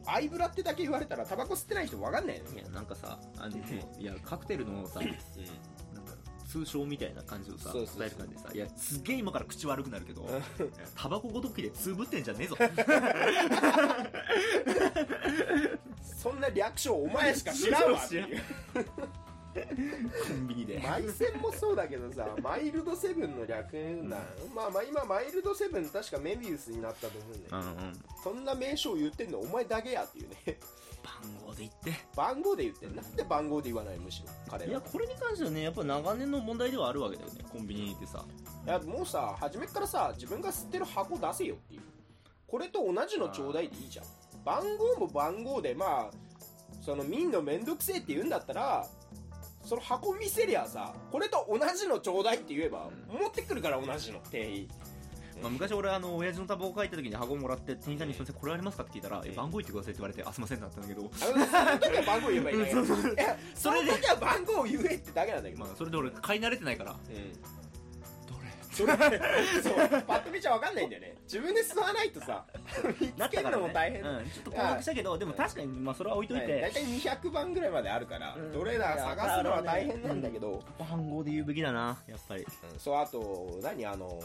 [0.06, 3.56] アイブラってだけ言われたらタバコ吸ってない人分かんないのあいやなんかさあの
[3.98, 5.00] いやカクテルのさ
[6.50, 7.98] 通称みたいな感じをさそうそうそう。
[7.98, 10.26] 伝える感じでさいやすげえ今から口悪くなるけどん。
[10.96, 12.56] タバコごときでつぶってんじゃねえぞ。
[16.20, 18.42] そんな略称お前しか知らんわっていう。
[19.52, 20.78] コンビニで。
[20.78, 24.10] マイセンもそうだけどさマイルドセブンの略なん、
[24.54, 28.00] まあまあ今マイルドセブン確かメビウスになったと思うんだよ、うんうん。
[28.22, 30.58] そんな名称言ってんのお前だけやっていうね
[31.02, 31.12] 番
[31.46, 32.04] 号で言って。
[32.16, 34.70] 番号で言ってんなんで番号で言わないむしろ彼ら。
[34.70, 38.24] いやこれに関してはねやっぱ長年の問題ではあるわけだよねコンビニってさ。
[38.66, 41.80] いやもうさ初めっからさ自分が吸ってる箱出せよっていう。
[42.46, 44.06] これと同じのちょうだいでいいじゃん。
[44.44, 46.10] 番号も番号でまあ
[46.80, 48.86] その見んのめんどくせえって言うんだったら
[49.62, 54.68] その箱見せりゃさこれと同じのちょうだいって言えば、持ってくるから同じの店員
[55.40, 61.00] まあ、昔俺あの親父のタバコ書いた時に箱もらって店員さんに「すいませんこれありますか?」って聞いたら「え番号言ってください」って言われて「あすいません」だったんだけど。
[61.00, 63.02] あのその時は番号言えばいいんだけどうんその
[63.54, 66.96] それで時は番号を言えってだけなんだけど、まあそれで俺買い慣れてないから。
[68.72, 68.92] それ
[69.62, 69.76] そう
[70.06, 71.14] パッと見ちゃ分かんないんだよね。
[71.24, 72.44] 自分で吸わないとさ
[73.00, 76.46] 見つけるのも大変、うん、ちょっと困惑したけどでも確かにまあそれは置いといはい。
[76.46, 78.52] て、大体200番ぐらいまであるから、うん。
[78.52, 82.46] どれだ探すのは大変なんだけど、番号で言うべきだなやっぱり。
[82.78, 83.84] そうあと何？
[83.84, 84.20] あの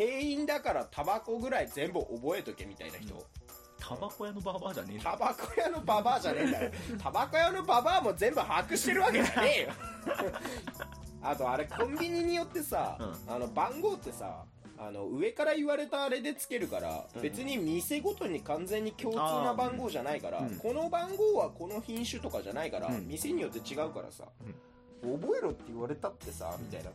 [0.00, 3.22] 店員だからタバコぐらい全部覚えとけみたいな人、
[3.78, 5.10] タバコ屋のババアじゃねえんだ。
[5.10, 6.70] タバコ屋のババアじゃねえんだよ。
[6.98, 9.68] タバコ屋のババアも全部把握してるわけじゃねえよ。
[11.22, 14.42] あとあれコンビニによってさ、うあの番号ってさ
[14.78, 17.20] あの上から言われたあれでつけるから、うん。
[17.20, 20.56] 別に店ごとに完全に共通な番号じゃないから、うん。
[20.56, 23.06] この番号はこの品種とかじゃないから、うん。
[23.06, 24.24] 店によって違うからさ、
[25.02, 26.90] 覚えろって言われたってさみたいな、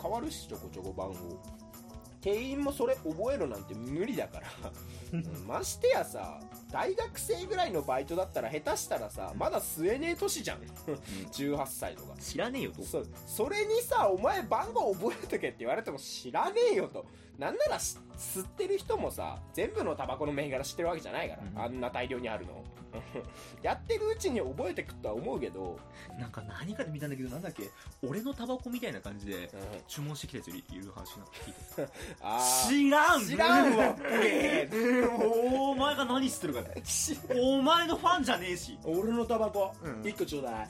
[0.00, 1.63] 変わるしちょこちょこ番号
[2.24, 4.46] 店員もそれ覚えろなんて無理だから。
[5.12, 6.40] う んましてやさ
[6.72, 10.58] 大学生ぐらいのバイトだったら下手したらさまだ吸えねえ年じゃん。
[11.30, 12.16] 18歳とか。
[12.18, 12.82] 知らねえよと。
[12.82, 17.04] そそれにさお前番号覚えとけって言われても知らねえよと。
[17.38, 22.64] なんならし吸ってる人もさ全部のタバコの銘柄知ってるわけじゃないから、うんあんな大量にあるの
[23.62, 25.78] やってるうちに覚えてくとは思うけど、
[26.18, 27.68] なんか何かで見たんだけどなんだっけ？
[28.06, 29.50] 俺のタバコみたいな感じでうん。
[29.88, 31.54] 注文してきたやついる話な聞い
[31.86, 31.92] て
[32.68, 33.26] 知らん！
[33.26, 33.96] 知らんわ。
[34.10, 34.68] え
[35.20, 36.82] お前が何知ってるかね
[37.30, 38.78] お前のファンじゃねえし。
[38.84, 39.72] 俺のタバコ。
[39.82, 40.02] うん。
[40.02, 40.68] 1個ちょうだい、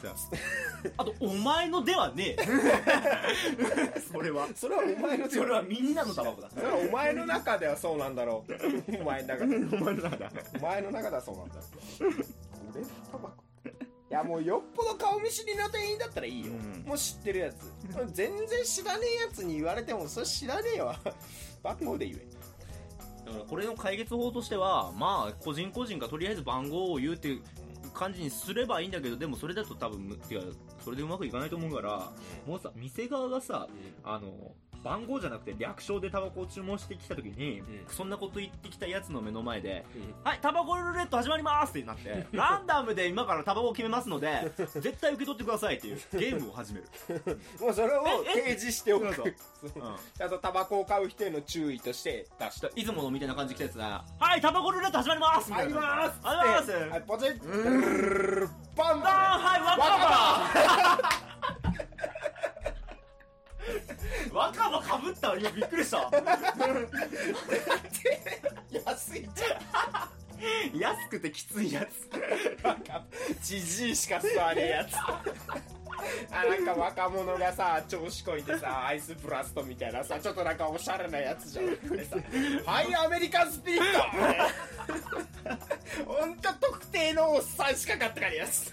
[0.97, 1.05] あ。
[1.05, 4.01] とお前のではねえ。
[4.13, 4.49] それは。
[4.55, 6.49] それはお前のそれはみんなのタバコだ。
[6.51, 9.01] それはお前の中ではそうなんだろう。
[9.01, 9.57] お前の中で。
[9.77, 11.55] お前の中だお前の中ではそうなんだ
[12.73, 13.45] 俺のタバコ
[14.11, 16.85] いやもうよっぽど顔見知りの店員だったらいいよ、うん。
[16.87, 17.57] もう知ってるやつ。
[18.13, 20.97] 全然知らねえやつに言われてもそれ知らねえわ。
[21.63, 23.25] 番号で言え。
[23.27, 27.43] だからこれの解決法としてはまあ個人個人がとりあえず番号を言うっていう
[27.93, 30.43] 感じにすればいいんだけどでもそれだと多分むてか
[30.85, 32.13] それでうまくいかないと思うから、
[32.47, 33.67] もうさ、店側がさ、
[34.05, 37.65] あの、番号じゃなくて略称でタバコを注文してきた時に、ん。
[37.89, 39.85] そんなこと言ってきたやつの目の前で、
[40.23, 46.87] はい、タバコルーレット始まりますってなって、 ランダムで今からタバコを決めますので、絶対受け取ってくださいっていうゲームを始める。
[47.59, 48.41] もうそれをええ？
[48.41, 49.15] 提示しておく。
[49.15, 49.33] そうん
[50.17, 52.69] ちゃんとタバコを買う人への注意として出した。
[52.77, 56.73] いつものみたいな感じで来たやつが、はい、タバコルーレット始まりますみたいな入りまります。
[56.73, 58.49] はいポチッ。
[58.77, 59.03] バン。
[59.05, 59.59] あーは
[61.21, 61.25] い、
[64.33, 66.11] 若葉かぶった今びっくりした。
[68.87, 69.29] 安い
[70.73, 72.09] じ安くてきついやつ。
[72.67, 72.83] ゃん
[73.43, 74.95] じじいしか吸わねえやつ。
[76.31, 82.17] あなんか若者がさ調子こいてさアイスブラストみたいなさちょっとなんかおしゃれなやつじゃんでさ。
[82.67, 83.83] はいアメリカンスピリッ
[86.05, 88.73] トほんと特定のおっさんしか買ってかねえやつ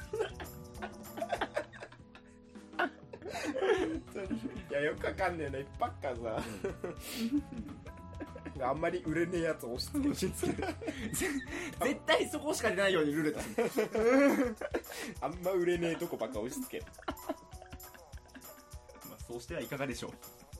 [4.20, 5.60] いやよくわかんねえな。
[5.60, 6.44] 一泊かさ、
[8.68, 10.10] あんまり売れねえやつ押し付け。
[10.10, 10.68] 押し付ける
[11.82, 15.26] 絶対そこしか出ないようにルーレット。
[15.26, 16.86] あんま売れねえとこばっか押し付け。
[16.86, 16.92] る
[19.10, 20.12] まあそうしてはいかがでしょう。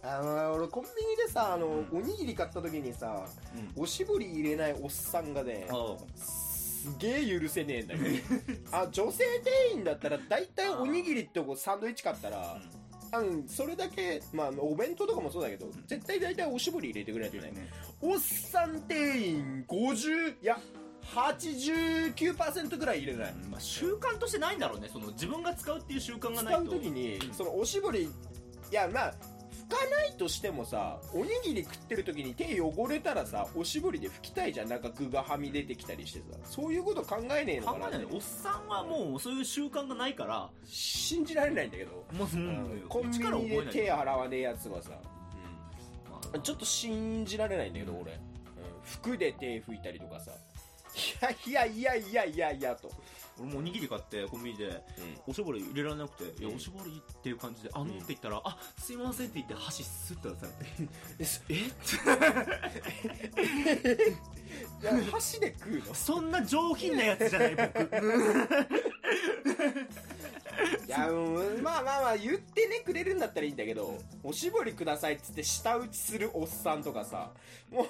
[0.04, 3.24] あの俺コンビニでさあの、おにぎり買った時にさ、
[3.76, 5.68] おしぼり入れないおっさんがね
[6.16, 8.10] すげえ許せねえんだけど
[8.76, 12.60] あ女性店員だったら大体おにぎりってこうサンドイッチ買ったら、
[13.14, 17.70] あのそれだけ、まあお弁当とかもそうだけど、絶対大体おしぼり入れてくれないとね、
[18.02, 20.58] おっさん店員50いや
[21.04, 24.90] 89%ぐらい入れない、まあ習慣としてないんだろうね。
[24.92, 27.34] その自分が使うっていう習慣がな使いうと時に、うん。
[27.34, 28.10] そのおしぼりい
[28.72, 29.41] やまあ拭
[29.72, 34.70] かないとしてもさおにぎり食ってる時に手汚れたらさおしぼりで拭きたいじゃん。
[34.70, 36.38] なんか具がはみ出てきたりしてさ。
[36.44, 37.96] そういうこと考えねえの考かなって。
[37.96, 38.08] えない。
[38.14, 42.86] おっさんはもうそういう習慣がないから信じられないんだけど、もう、ううん。
[42.90, 44.92] コンビニで手洗わねえやつはさ
[46.10, 48.20] まあちょっと信じられないんだけど俺、うん。
[48.84, 50.32] 服で手拭いたりとかさ。
[51.48, 52.92] いやいやいやいやいやいやと、
[53.42, 54.84] 俺もおにぎり買ってコンビニで。
[55.28, 60.60] おしぼり入れられなくて「いやうんおしぼり」っていう感じで「あの」って言ったら「あすいません」って言って箸スッと出されて。
[61.50, 61.56] え？
[64.82, 65.94] いや箸で食うの？
[65.94, 67.80] そんな上品なやつじゃない僕。
[70.88, 77.32] いやうんまあまあまあ言ってねくれるんだったらいいんだけどおしぼりくださいっつって舌打ちするおっさんとかさ
[77.72, 77.88] もう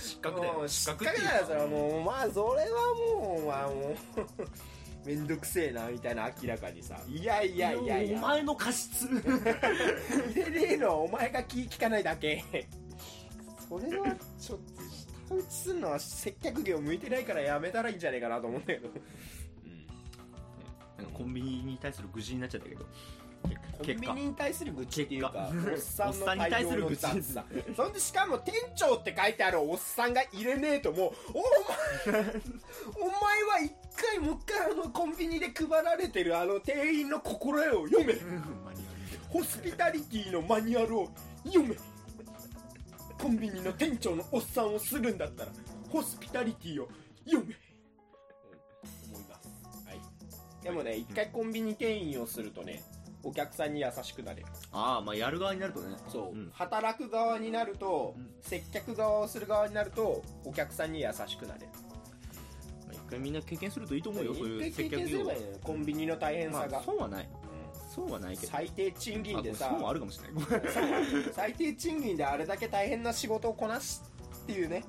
[0.00, 7.00] 失格だよ失失格だよそれはもうまあそれはもうまあもうめんどくせえなみたいな明らかにさ。
[7.08, 8.18] いやいやいやいや。
[8.18, 9.06] お前の過失。
[9.06, 12.44] 入れねえのはお前が気利かないだけ。
[13.68, 18.88] それはちょっと舌打ちするのは接客業向いてないからやめたらいいんじゃねえかなと思うんだけど。
[20.98, 22.84] なんかコンビニに対する愚痴になっちゃったけど
[23.78, 27.02] コンビニに対する愚痴っていうかおっさんの対対応る愚痴。
[27.02, 27.44] 雑さ
[27.76, 38.14] そんでしかも店長って書いてあるおっさんが入れねえともうお前 お前は一回もう一回あのコンビニで配られてるあの店員の心得を読め。
[39.28, 41.08] ホスピタリティのマニュアルを
[41.44, 41.76] 読め。
[43.20, 45.52] コンビニの店長のおっさんをするんだったら
[45.90, 46.88] ホスピタリティを
[47.24, 47.54] 読め。
[49.08, 49.48] 思います。
[49.86, 50.00] はい。
[50.64, 52.82] でもね一回コンビニ店員をするとね
[53.22, 54.46] お客さんに優しくなれる。
[54.72, 55.96] ああまあやる側になるとね。
[56.08, 56.50] そう、ん。
[56.52, 58.30] 働く側になると、うん。
[58.40, 61.66] 接客側をする側になるとお客さんに優しくなれる。
[62.86, 65.58] まあ一回みんな経験するといいと思うよそういう一回経接客業験すればいいのよ。
[65.62, 66.78] コンビニの大変まさが。
[66.78, 67.24] あ、、そうはない。
[67.24, 67.90] うん。
[67.90, 68.52] そうはないけど。
[68.52, 69.66] 最低賃金でさ。
[69.66, 70.44] あそうはあるかもしれない。
[70.70, 71.32] そう。
[71.32, 74.04] 最低賃金であれだけ大変な仕事をこなす
[74.44, 74.84] っていうね。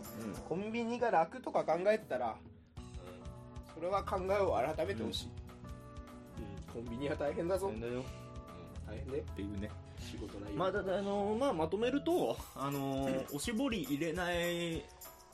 [0.47, 2.35] コンビニが楽とか考えてたら、
[3.73, 5.29] それは考えを改めてほしい、
[6.75, 6.83] うん。
[6.83, 8.03] コンビニは大変だぞ、うんだよ
[8.89, 9.69] 大変だよっていうね。
[9.99, 10.57] 仕事内容。
[10.57, 14.83] まあだだあのまあまとめるとあのおしぼり入れない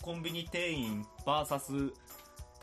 [0.01, 1.93] コンビニ店員 VS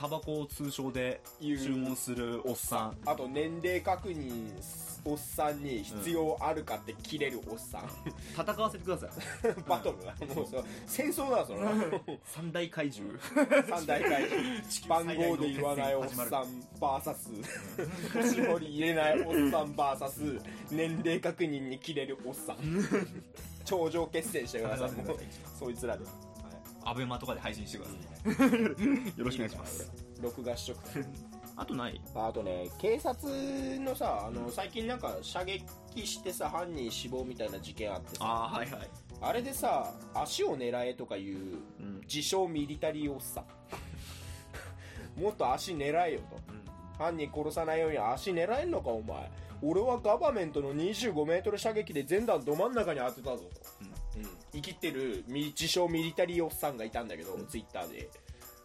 [0.03, 2.97] タバコを通称でいう注文するおっさん。
[3.07, 4.51] あと年齢確認
[5.05, 7.83] おっさんに必要あるかって切れるおっさん、
[8.37, 9.11] 戦わせてください。
[9.69, 11.73] バトルだもうそう戦争だそれは
[12.25, 13.17] 三大怪獣。
[13.69, 14.29] 三大会
[14.69, 22.57] 地球番号で言わないおっさん VS 絞り入れないおっさん VS 年齢確認に切れるおっさん。
[23.65, 24.89] 頂上決戦してください。
[24.89, 25.27] 戦ってください
[25.61, 26.05] そいつらで、
[26.85, 29.91] アベマとかで配信してくださいよろしくお願いします。
[30.21, 31.05] 録画しとく
[31.57, 32.01] あとない？
[32.15, 33.29] あとね警察
[33.81, 35.65] のさあの最近なんか射撃
[36.07, 38.25] してさ犯人死亡みたいな事件あってさ。
[38.25, 38.91] ああはいはい。
[39.21, 41.37] あれでさ足を狙えとかいう
[41.81, 42.01] うん。
[42.03, 43.45] 自称ミリタリーおっさん。
[45.21, 46.39] もっと足狙えよと。
[46.99, 49.31] 犯人殺さないように足狙えんのかお前。
[49.65, 53.45] 俺はガバメントの25メートル射撃で全弾ど真ん中に当てたぞ
[54.53, 58.11] 生きてるミ自称ミリタリーおっさんがいたんだけど、ツイッターで、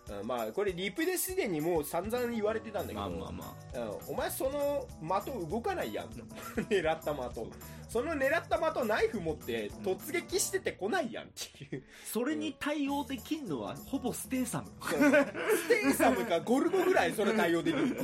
[0.09, 3.79] うんまあこれリプですでにもう散々言われてたんだけど、まあまあまあ。
[3.79, 6.09] うん、お前その的動かないやん。
[6.09, 6.23] と
[6.69, 7.47] 狙った的。
[7.89, 11.83] その狙った的ナイフ持って突撃してて来ないやんっていう。
[12.05, 14.71] それに対応できんのはほぼステイサム。
[14.81, 17.95] ステイサムかゴルゴぐらいそれ対応できるの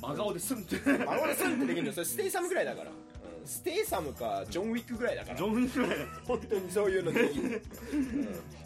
[0.00, 2.96] 真顔でスンってあ俺スンってできるのそれステイサムぐらいだから、うん、
[3.44, 5.36] ステイサムかジョン・ウィックぐらいだから。
[5.36, 7.62] ジョン・ウィックぐらい本当にそういうのできる、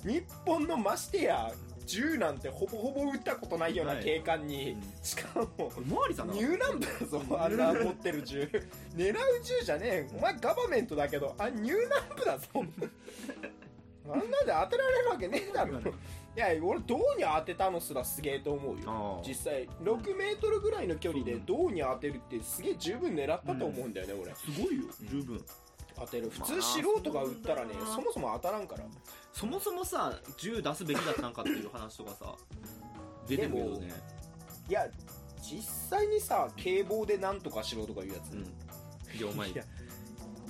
[0.04, 0.12] うん。
[0.12, 1.52] 日本のましてや
[1.86, 5.72] 銃なんてほぼほぼ撃ったことないような警官に、うんしかも
[6.14, 7.22] さんだニューナンブだぞ。
[7.40, 8.42] あんな持ってる銃。
[8.94, 10.08] 狙う銃じゃねえ。
[10.14, 11.34] お前ガバメントだけど。
[11.38, 12.46] あニューナンブだぞ。
[14.10, 15.80] あんなんで当てられるわけねえだろ
[16.38, 19.20] いや俺銅に当てたのすらすげえと思うよ。
[19.26, 24.32] 実際6メートルぐらいの距離で銅に当てるってすげえ十分狙ったと思うんだよね、俺。
[24.36, 25.44] すごいよ十分。
[25.96, 26.30] 当てる。
[26.30, 28.84] 普まあ通素人が撃ったらねそもそも当たらんから。
[29.32, 32.36] そもそもさ銃出すべきだったんかっていう話とかさ
[33.26, 33.88] 出てるけどね
[34.68, 34.86] いや
[35.42, 38.42] 実際にさ警棒でなんとかしろとかいうやつ、うん。
[39.18, 39.64] いやお前いや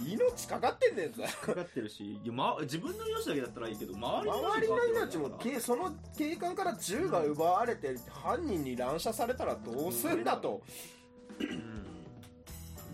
[0.07, 10.63] 命かかってんだよさかかってるしいや、ま、自分の命だけだったらいいけど周りの周りの命もその警官から銃が奪われて犯人に乱射されたらどうすんだと、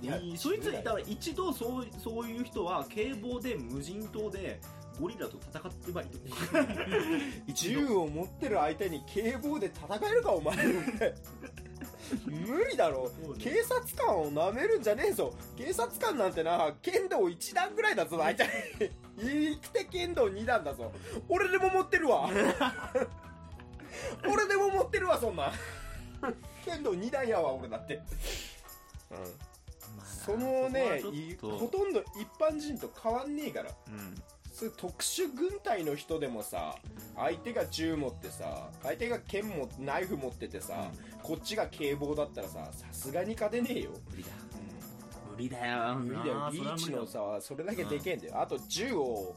[0.03, 4.61] いやそいつだから一度そうそういう人は警棒で無人島で
[5.01, 6.19] ゴリラと戦ってばいいと。
[6.19, 6.69] 思 う
[7.47, 10.57] 一銃度を持ってる相手に警棒で戦えるかお前。
[12.27, 13.09] 無理だろ。
[13.09, 13.11] ね。
[13.39, 15.35] 警察官を舐めるんじゃねえぞ。
[15.57, 18.19] 警察官なんてな剣道1段ぐらいだぞ。
[18.19, 18.49] 大体
[19.19, 20.93] 生きて剣道2段だぞ。
[21.29, 22.29] 俺でも持ってるわ。
[24.29, 25.53] 俺でも持ってるわそんな。
[26.65, 28.01] 剣道2段やわ俺だって、
[30.25, 31.59] そのねいそこはちょっと。
[31.59, 33.71] ほとんど一般人と変わんねえから。
[33.89, 34.15] うん
[34.55, 36.77] そういう特殊軍隊の人でもさ
[37.17, 40.93] 相手が銃持ってさ相手が剣もナイフ持っててさ、
[41.25, 44.29] こっちが警棒だったらささすがに勝てねえよ、無理だ。
[45.33, 46.49] 無理だよ無理だよ。
[46.53, 49.35] リーチのささそれだけでけえんだよ、あと銃を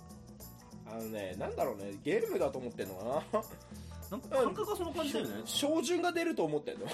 [0.85, 3.03] あのねなんだろうねゲームだと思ってんのか
[3.33, 3.43] な。
[4.11, 5.41] なんか感覚がその感じだよね。
[5.45, 6.85] 照準が出ると思ってんの。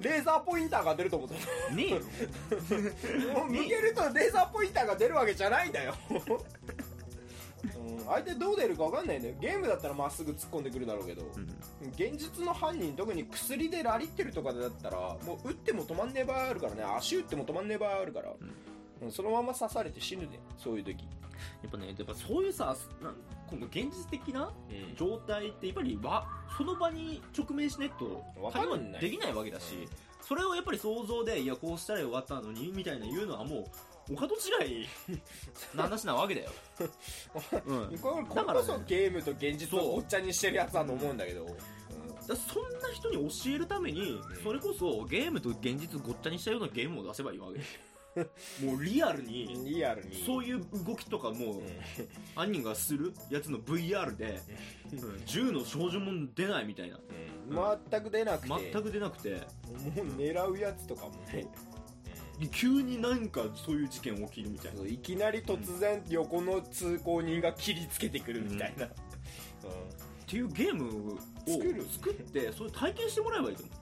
[0.00, 1.34] レーザーポインターが出ると思って
[1.74, 5.94] んねえ もう向けるとレーザーポインターが出るわけじゃないんだよ。
[6.10, 6.20] うん
[8.06, 11.22] 相手どう出るか分かんないねゲームだったらまっすぐ突っ込んでくるだろうけど、
[11.92, 16.84] 現実の犯人特に薬でラリってるとかだったらもう撃っても止まんねえ場合あるからね。
[16.96, 18.32] 足打っても止まんねえ場合あるから、
[19.02, 19.12] うん。
[19.12, 20.40] そのまま刺されて死ぬね。
[20.58, 20.90] そういう時、
[21.62, 23.14] やっぱねやっぱそういうさなん
[23.48, 24.50] この現実的な
[24.96, 29.88] 状態ってやっぱりわその場に直面しないと対応できないわけだし、
[30.20, 33.64] それをやっぱり想像でいやこうしたら終わったのにみたいな言うのはもう
[34.10, 34.88] お門違い
[35.74, 36.50] な話なわけだよ、
[37.66, 38.66] うん、これこれだからね。
[38.66, 47.60] こそゲームと現実をごっちゃにしてるやつだと思うんだけど、だそんな人に教えるためにそれこそゲームと現実ごっちゃにしたようなゲームを出せばいいわけ。
[48.64, 50.24] もうリアルにリアルに。
[50.24, 51.62] そういう動きとかもうん
[52.34, 54.40] 犯人がするやつの VR で、
[54.92, 56.98] うん銃の少女も出ないみたいな。
[57.90, 58.70] 全く出なくて。
[58.72, 59.30] 全く出なくて。
[59.30, 61.46] もう狙うやつとかもね
[62.50, 64.86] 急になんかそういう事件起きるみたいな。
[64.86, 68.90] いきなり突然横の通行人が切りつけてくるみたいな、 っ
[70.26, 71.86] ていうゲームを作る。
[71.90, 73.72] 作ってそれ体験してもらえばいいと思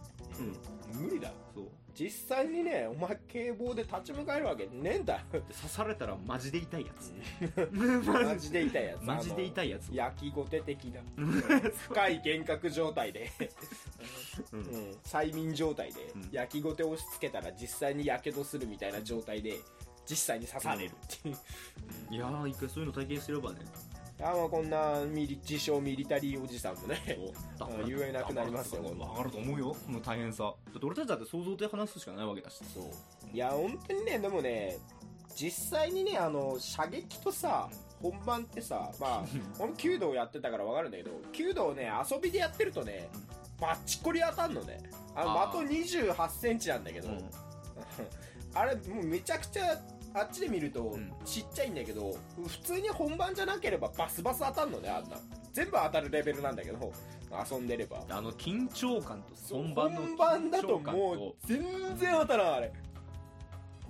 [0.93, 0.99] う。
[0.99, 1.09] うん。
[1.09, 1.33] 無理だ。
[1.55, 5.21] そう実際にねお前警棒で立ち向かえるわけねえんだよ。
[5.33, 7.13] で刺されたら マジで痛いやつ。
[8.03, 9.03] マジで痛いやつ。
[9.03, 9.89] マジで痛いやつ。
[9.93, 11.01] 焼きごて的な。
[11.89, 13.31] 深い幻覚状態で、
[14.53, 14.61] うん。
[14.61, 16.29] うん、催眠状態でうん。
[16.33, 19.59] 焼きごてを押し付けたら実際にやけどするみたいな状態で
[20.09, 21.37] 実際に刺されるっていう、
[22.11, 23.61] いやー一回そういうの体験してればね
[24.23, 26.97] あまあこんなミリ自称ミリタリーおじさんもね
[27.87, 28.83] 言えなくなりますよ。
[28.83, 32.85] 分かると思うよその大変さだって俺たちだって想像で話すしかないわけだしそう
[33.33, 34.79] いや本当にねでもね
[35.35, 37.69] 実際にねあの射撃とさ
[38.01, 39.25] 本番ってさまあ
[39.59, 43.09] 俺弓道やってたから分かるんだけど弓道ね遊びでやってるとね
[43.61, 44.79] バッチコリ当たんのね
[45.15, 47.31] あの的2 8センチなんだけど、うん
[48.55, 49.81] あれもうめちゃくちゃ
[50.15, 51.13] あっちで見るとうん。
[51.25, 52.15] ちっちゃいんだけど、
[52.47, 55.17] 普通に本番じゃなければバスバス当たんのねあんな。
[55.53, 56.93] 全部当たるレベルなんだけど
[57.51, 58.05] 遊んでれば。
[58.09, 61.63] あの緊張感と本番の本番だと緊張感もう全
[61.97, 62.73] 然当たらんあれ。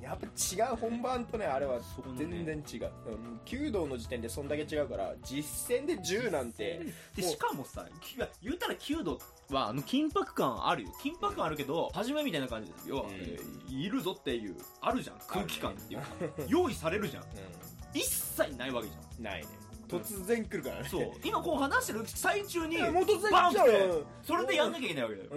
[0.02, 1.78] やっぱ違う本番とねあれは
[2.16, 6.82] 全然違う、うん、弓道の時点でそんだけ違うから実戦で10なんて
[7.16, 9.20] しかもさき言ったら弓道
[9.52, 10.90] はあの緊迫感あるよ。
[11.02, 13.14] 緊迫感あるけど初めみたいな感じですよ、うん。
[13.14, 15.16] えーいるぞっていうあるじゃん。
[15.26, 16.06] 空気感っていうか、
[16.46, 17.24] 用意されるじゃん。
[17.94, 19.22] 一切ないわけじゃん。
[19.22, 19.48] ないね。
[19.88, 20.88] 突然来るからね。
[20.88, 21.12] そう。
[21.24, 25.30] 今こう話してる最中にもう突然バンって来ちゃうよそれでやんなきゃいけないわけだよ。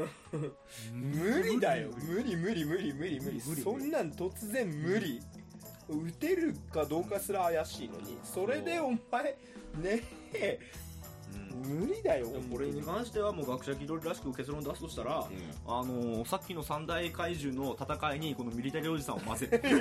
[0.93, 1.89] 無理だよ。
[1.97, 3.41] 無理無理無理無理無理。
[3.45, 5.21] 無理そんなん突然無理。
[5.87, 8.17] 打てるかどうかすら怪しいのに。
[8.23, 9.37] それでお前
[9.77, 10.03] ね
[10.33, 10.59] え
[11.63, 15.27] 無理だよこれに関してはもう学者気取りらしく結論出すとしたら、あ
[15.67, 19.61] のーさっきの三大怪獣の戦いにこのミリタリーおじさんを混ぜて。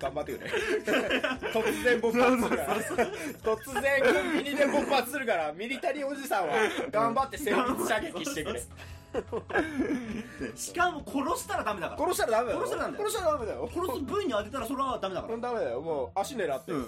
[0.00, 0.50] 頑張ってくれ
[1.52, 2.76] 突然勃発するから。
[3.56, 6.54] 突然コンビニで勃発するからミリタリーおじさんは
[6.90, 8.62] 頑張って戦術射撃してくれ
[10.54, 12.00] しかも殺したらダメだから。
[12.00, 12.60] 殺したらダメだよ。
[12.60, 13.08] 殺したらダメだよ。
[13.08, 13.70] 殺したらダメだよ。
[13.72, 15.36] 殺す部位に当てたらそれはダメだから。
[15.38, 15.80] ダメだよ。
[15.80, 16.72] もう足狙って。
[16.72, 16.84] る、うん。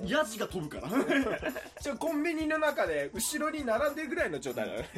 [0.00, 0.06] うん。
[0.06, 0.88] ヤジが飛ぶから。
[1.80, 4.88] ちょコンビニの中で後ろに並んでるぐらいの状態だよね。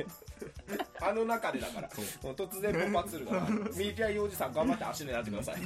[1.00, 1.88] あの中でだから。
[1.88, 3.48] 突然勃発するから。
[3.48, 5.56] ミリタリーおじさん頑張って足狙ってください。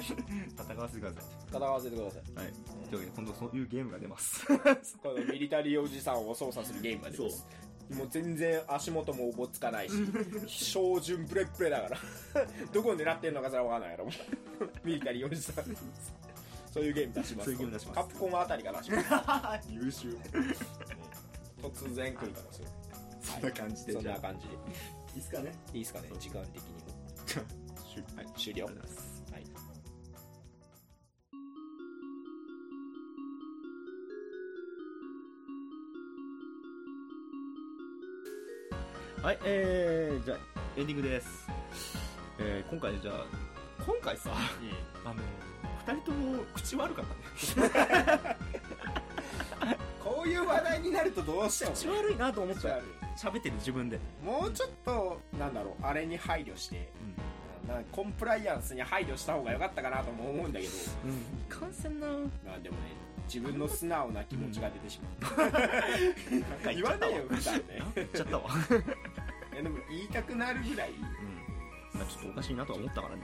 [0.00, 2.22] 戦わせてくださ戦わせてください。
[2.32, 2.36] い。
[2.36, 4.44] はいというわけで今度そういうゲームが出ます。
[5.00, 7.46] このミリタリーおじさんを操作するゲームが出ます
[7.90, 11.98] もう全然足元もおぼつかないし照準プレップレだから。
[12.72, 14.08] どこ狙ってんのかそれは分かんないやろ。
[14.84, 15.64] ミリタリーおじさん。
[16.72, 17.96] そういうゲーム出しますそういうゲーム出します。
[17.96, 19.72] カプコンあたりが出します。
[19.72, 20.16] 優秀。
[21.60, 22.68] 突然来るからそれ
[23.20, 23.92] そんな感じで。
[23.92, 24.54] そんな感じで。
[25.14, 25.52] いいっすかね。
[25.72, 26.08] いいですかね。
[26.18, 26.90] 時間的にも。
[28.16, 28.68] はい終了
[39.22, 40.38] はいはい、えー、じゃあ、
[40.78, 41.46] エンディングです。
[42.38, 43.26] えー、今回じゃあ、
[43.84, 44.30] 今回さ、
[45.04, 45.14] あの、
[45.86, 47.04] 二人とも口悪かっ
[47.54, 48.36] たね。
[50.02, 52.82] こういう話題になるとどうしてもね口悪いなと思った口悪
[53.16, 53.96] 喋ってる自分で。
[53.96, 56.90] いもうちょっとなんだろうあれに配慮して
[57.68, 60.72] なコンプライアンスに配慮した方が良かったかなとも思うんだけど
[61.04, 61.10] うん。
[61.10, 61.14] い
[61.48, 65.36] かんせんなまあでもね自分の素直な気持ちが出てしまう、
[66.64, 67.64] か言わないよ普段ね
[67.94, 68.50] 言っちゃったわ。
[69.60, 70.90] えでも言いたくなるぐらい。
[70.90, 71.98] うん。
[71.98, 73.22] まあちょっとおかしいなとは思ったからね。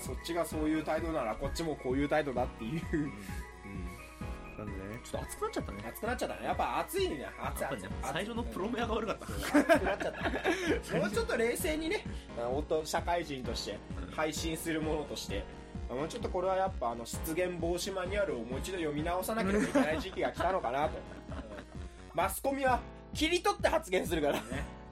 [0.00, 2.82] そっちがそういう態度ならこっちもこういう態度だっていう。
[2.92, 3.12] うん。
[4.58, 5.78] なんでね、ちょっと熱くなっちゃったね。
[5.86, 6.44] 熱くなっちゃったね。
[6.46, 7.26] やっぱ熱いね。
[7.40, 9.26] 熱いやっぱね、最初のプロメアが悪かった。
[9.58, 10.14] 熱くなっちゃっ
[10.82, 10.98] た。
[10.98, 12.04] もうちょっと冷静にね
[12.52, 13.78] おと社会人として
[14.14, 15.44] 配信するものとして
[15.88, 20.98] もうちょっとこれはやっぱあの失言防止マニュアルをもう一度読み直さなければいけない時期が来たのかなと、
[21.30, 21.44] うん。
[22.14, 22.80] マスコミは
[23.18, 24.34] 切り取って発言するから。
[24.34, 24.40] ね。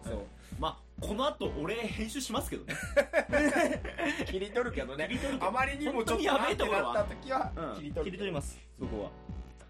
[0.04, 0.16] そう。
[0.58, 2.74] まあ、この後俺編集します けどね。
[4.26, 5.08] 切り取るけどね。
[5.40, 6.94] あまりにもちょっとやべえところは。
[6.94, 7.76] なった時はうん。
[7.76, 8.58] 切り取る、ます。
[8.76, 9.10] そこは。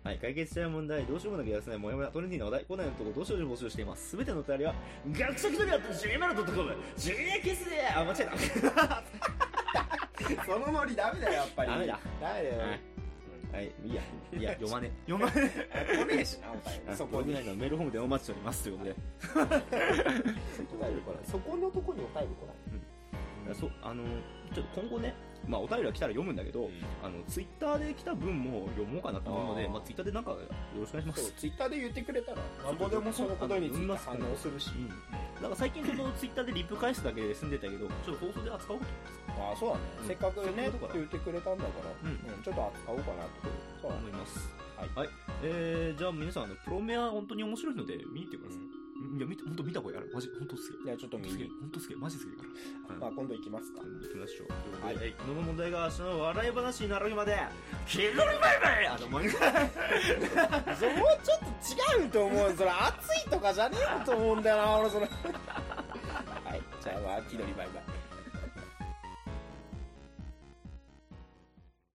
[0.04, 4.10] はい、解決したい問題、どうしようもなくやらせない、もやもや、トレンディーな話題、来ないのとこ、どうしようも募集しています。
[4.10, 4.72] すべてのお便りは、
[5.10, 8.24] 学者気取りやったジェイマルドットコム、ジェイキスであ、間違え
[8.70, 9.02] た。
[10.46, 11.70] そのノリダメだよやっぱり。
[11.72, 11.98] ダメだ。
[12.20, 12.80] ダメだよ、はい、
[13.54, 14.02] いいや、
[14.38, 15.10] いや、読まね え。
[15.10, 15.96] 読まねえ。
[16.04, 18.64] 来ねえしなお前そこそこににないのはメールホームでお待ちしております。
[18.64, 18.96] ということで。
[21.24, 22.52] そこのとこにお便り来な
[23.52, 24.02] いそう、あの、
[24.54, 25.14] ちょっと今後ね、
[25.46, 26.70] まあお便りは来たら読むんだけど、うん。
[27.02, 30.38] あの、ツイッターで来た分も読もうかなと思うので、まあツイッターでなんかよ
[30.78, 31.32] ろしくお願いします。
[31.32, 34.70] ツイッターで言ってくれたらなんぼでもそのことについて反応するし。
[34.76, 35.42] うん。
[35.42, 38.86] なんか最近そのツイッターでリプ返すだけで済んでたけど、ちょっと放送で扱おうと
[39.38, 40.08] ああそうだね、うん。
[40.08, 41.70] せっかくねそういうことか言ってくれたんだか
[42.02, 42.42] ら、うん。
[42.42, 43.48] ちょっと扱おうかなって。
[43.82, 44.02] そうだね。
[44.06, 44.54] 思います。
[44.76, 45.08] はい。
[45.42, 48.85] えー、じゃあ皆さん、あの、プロメア本当に面白いので見に行ってください。
[49.16, 50.10] いや、見て、本当見た方がやる。
[50.12, 50.82] マジ、本当すげえ。
[50.84, 51.96] じゃあちょっと見すげえに、本当すげえ。
[51.96, 52.42] マジすげえか
[52.94, 52.98] ら。
[53.00, 54.86] まあ今度行きますか行きましょう。
[54.86, 55.12] ははいい。
[55.12, 57.38] この問題が明日の笑い話になる日まで、
[57.86, 59.52] 気取りバイバイあの、もう一回。
[59.52, 59.70] もう
[61.24, 65.06] ちょっと違うと思うそれ熱いとかじゃねえと思うんだよな俺それ
[66.44, 67.95] はいじゃあまあ気取りバイバイ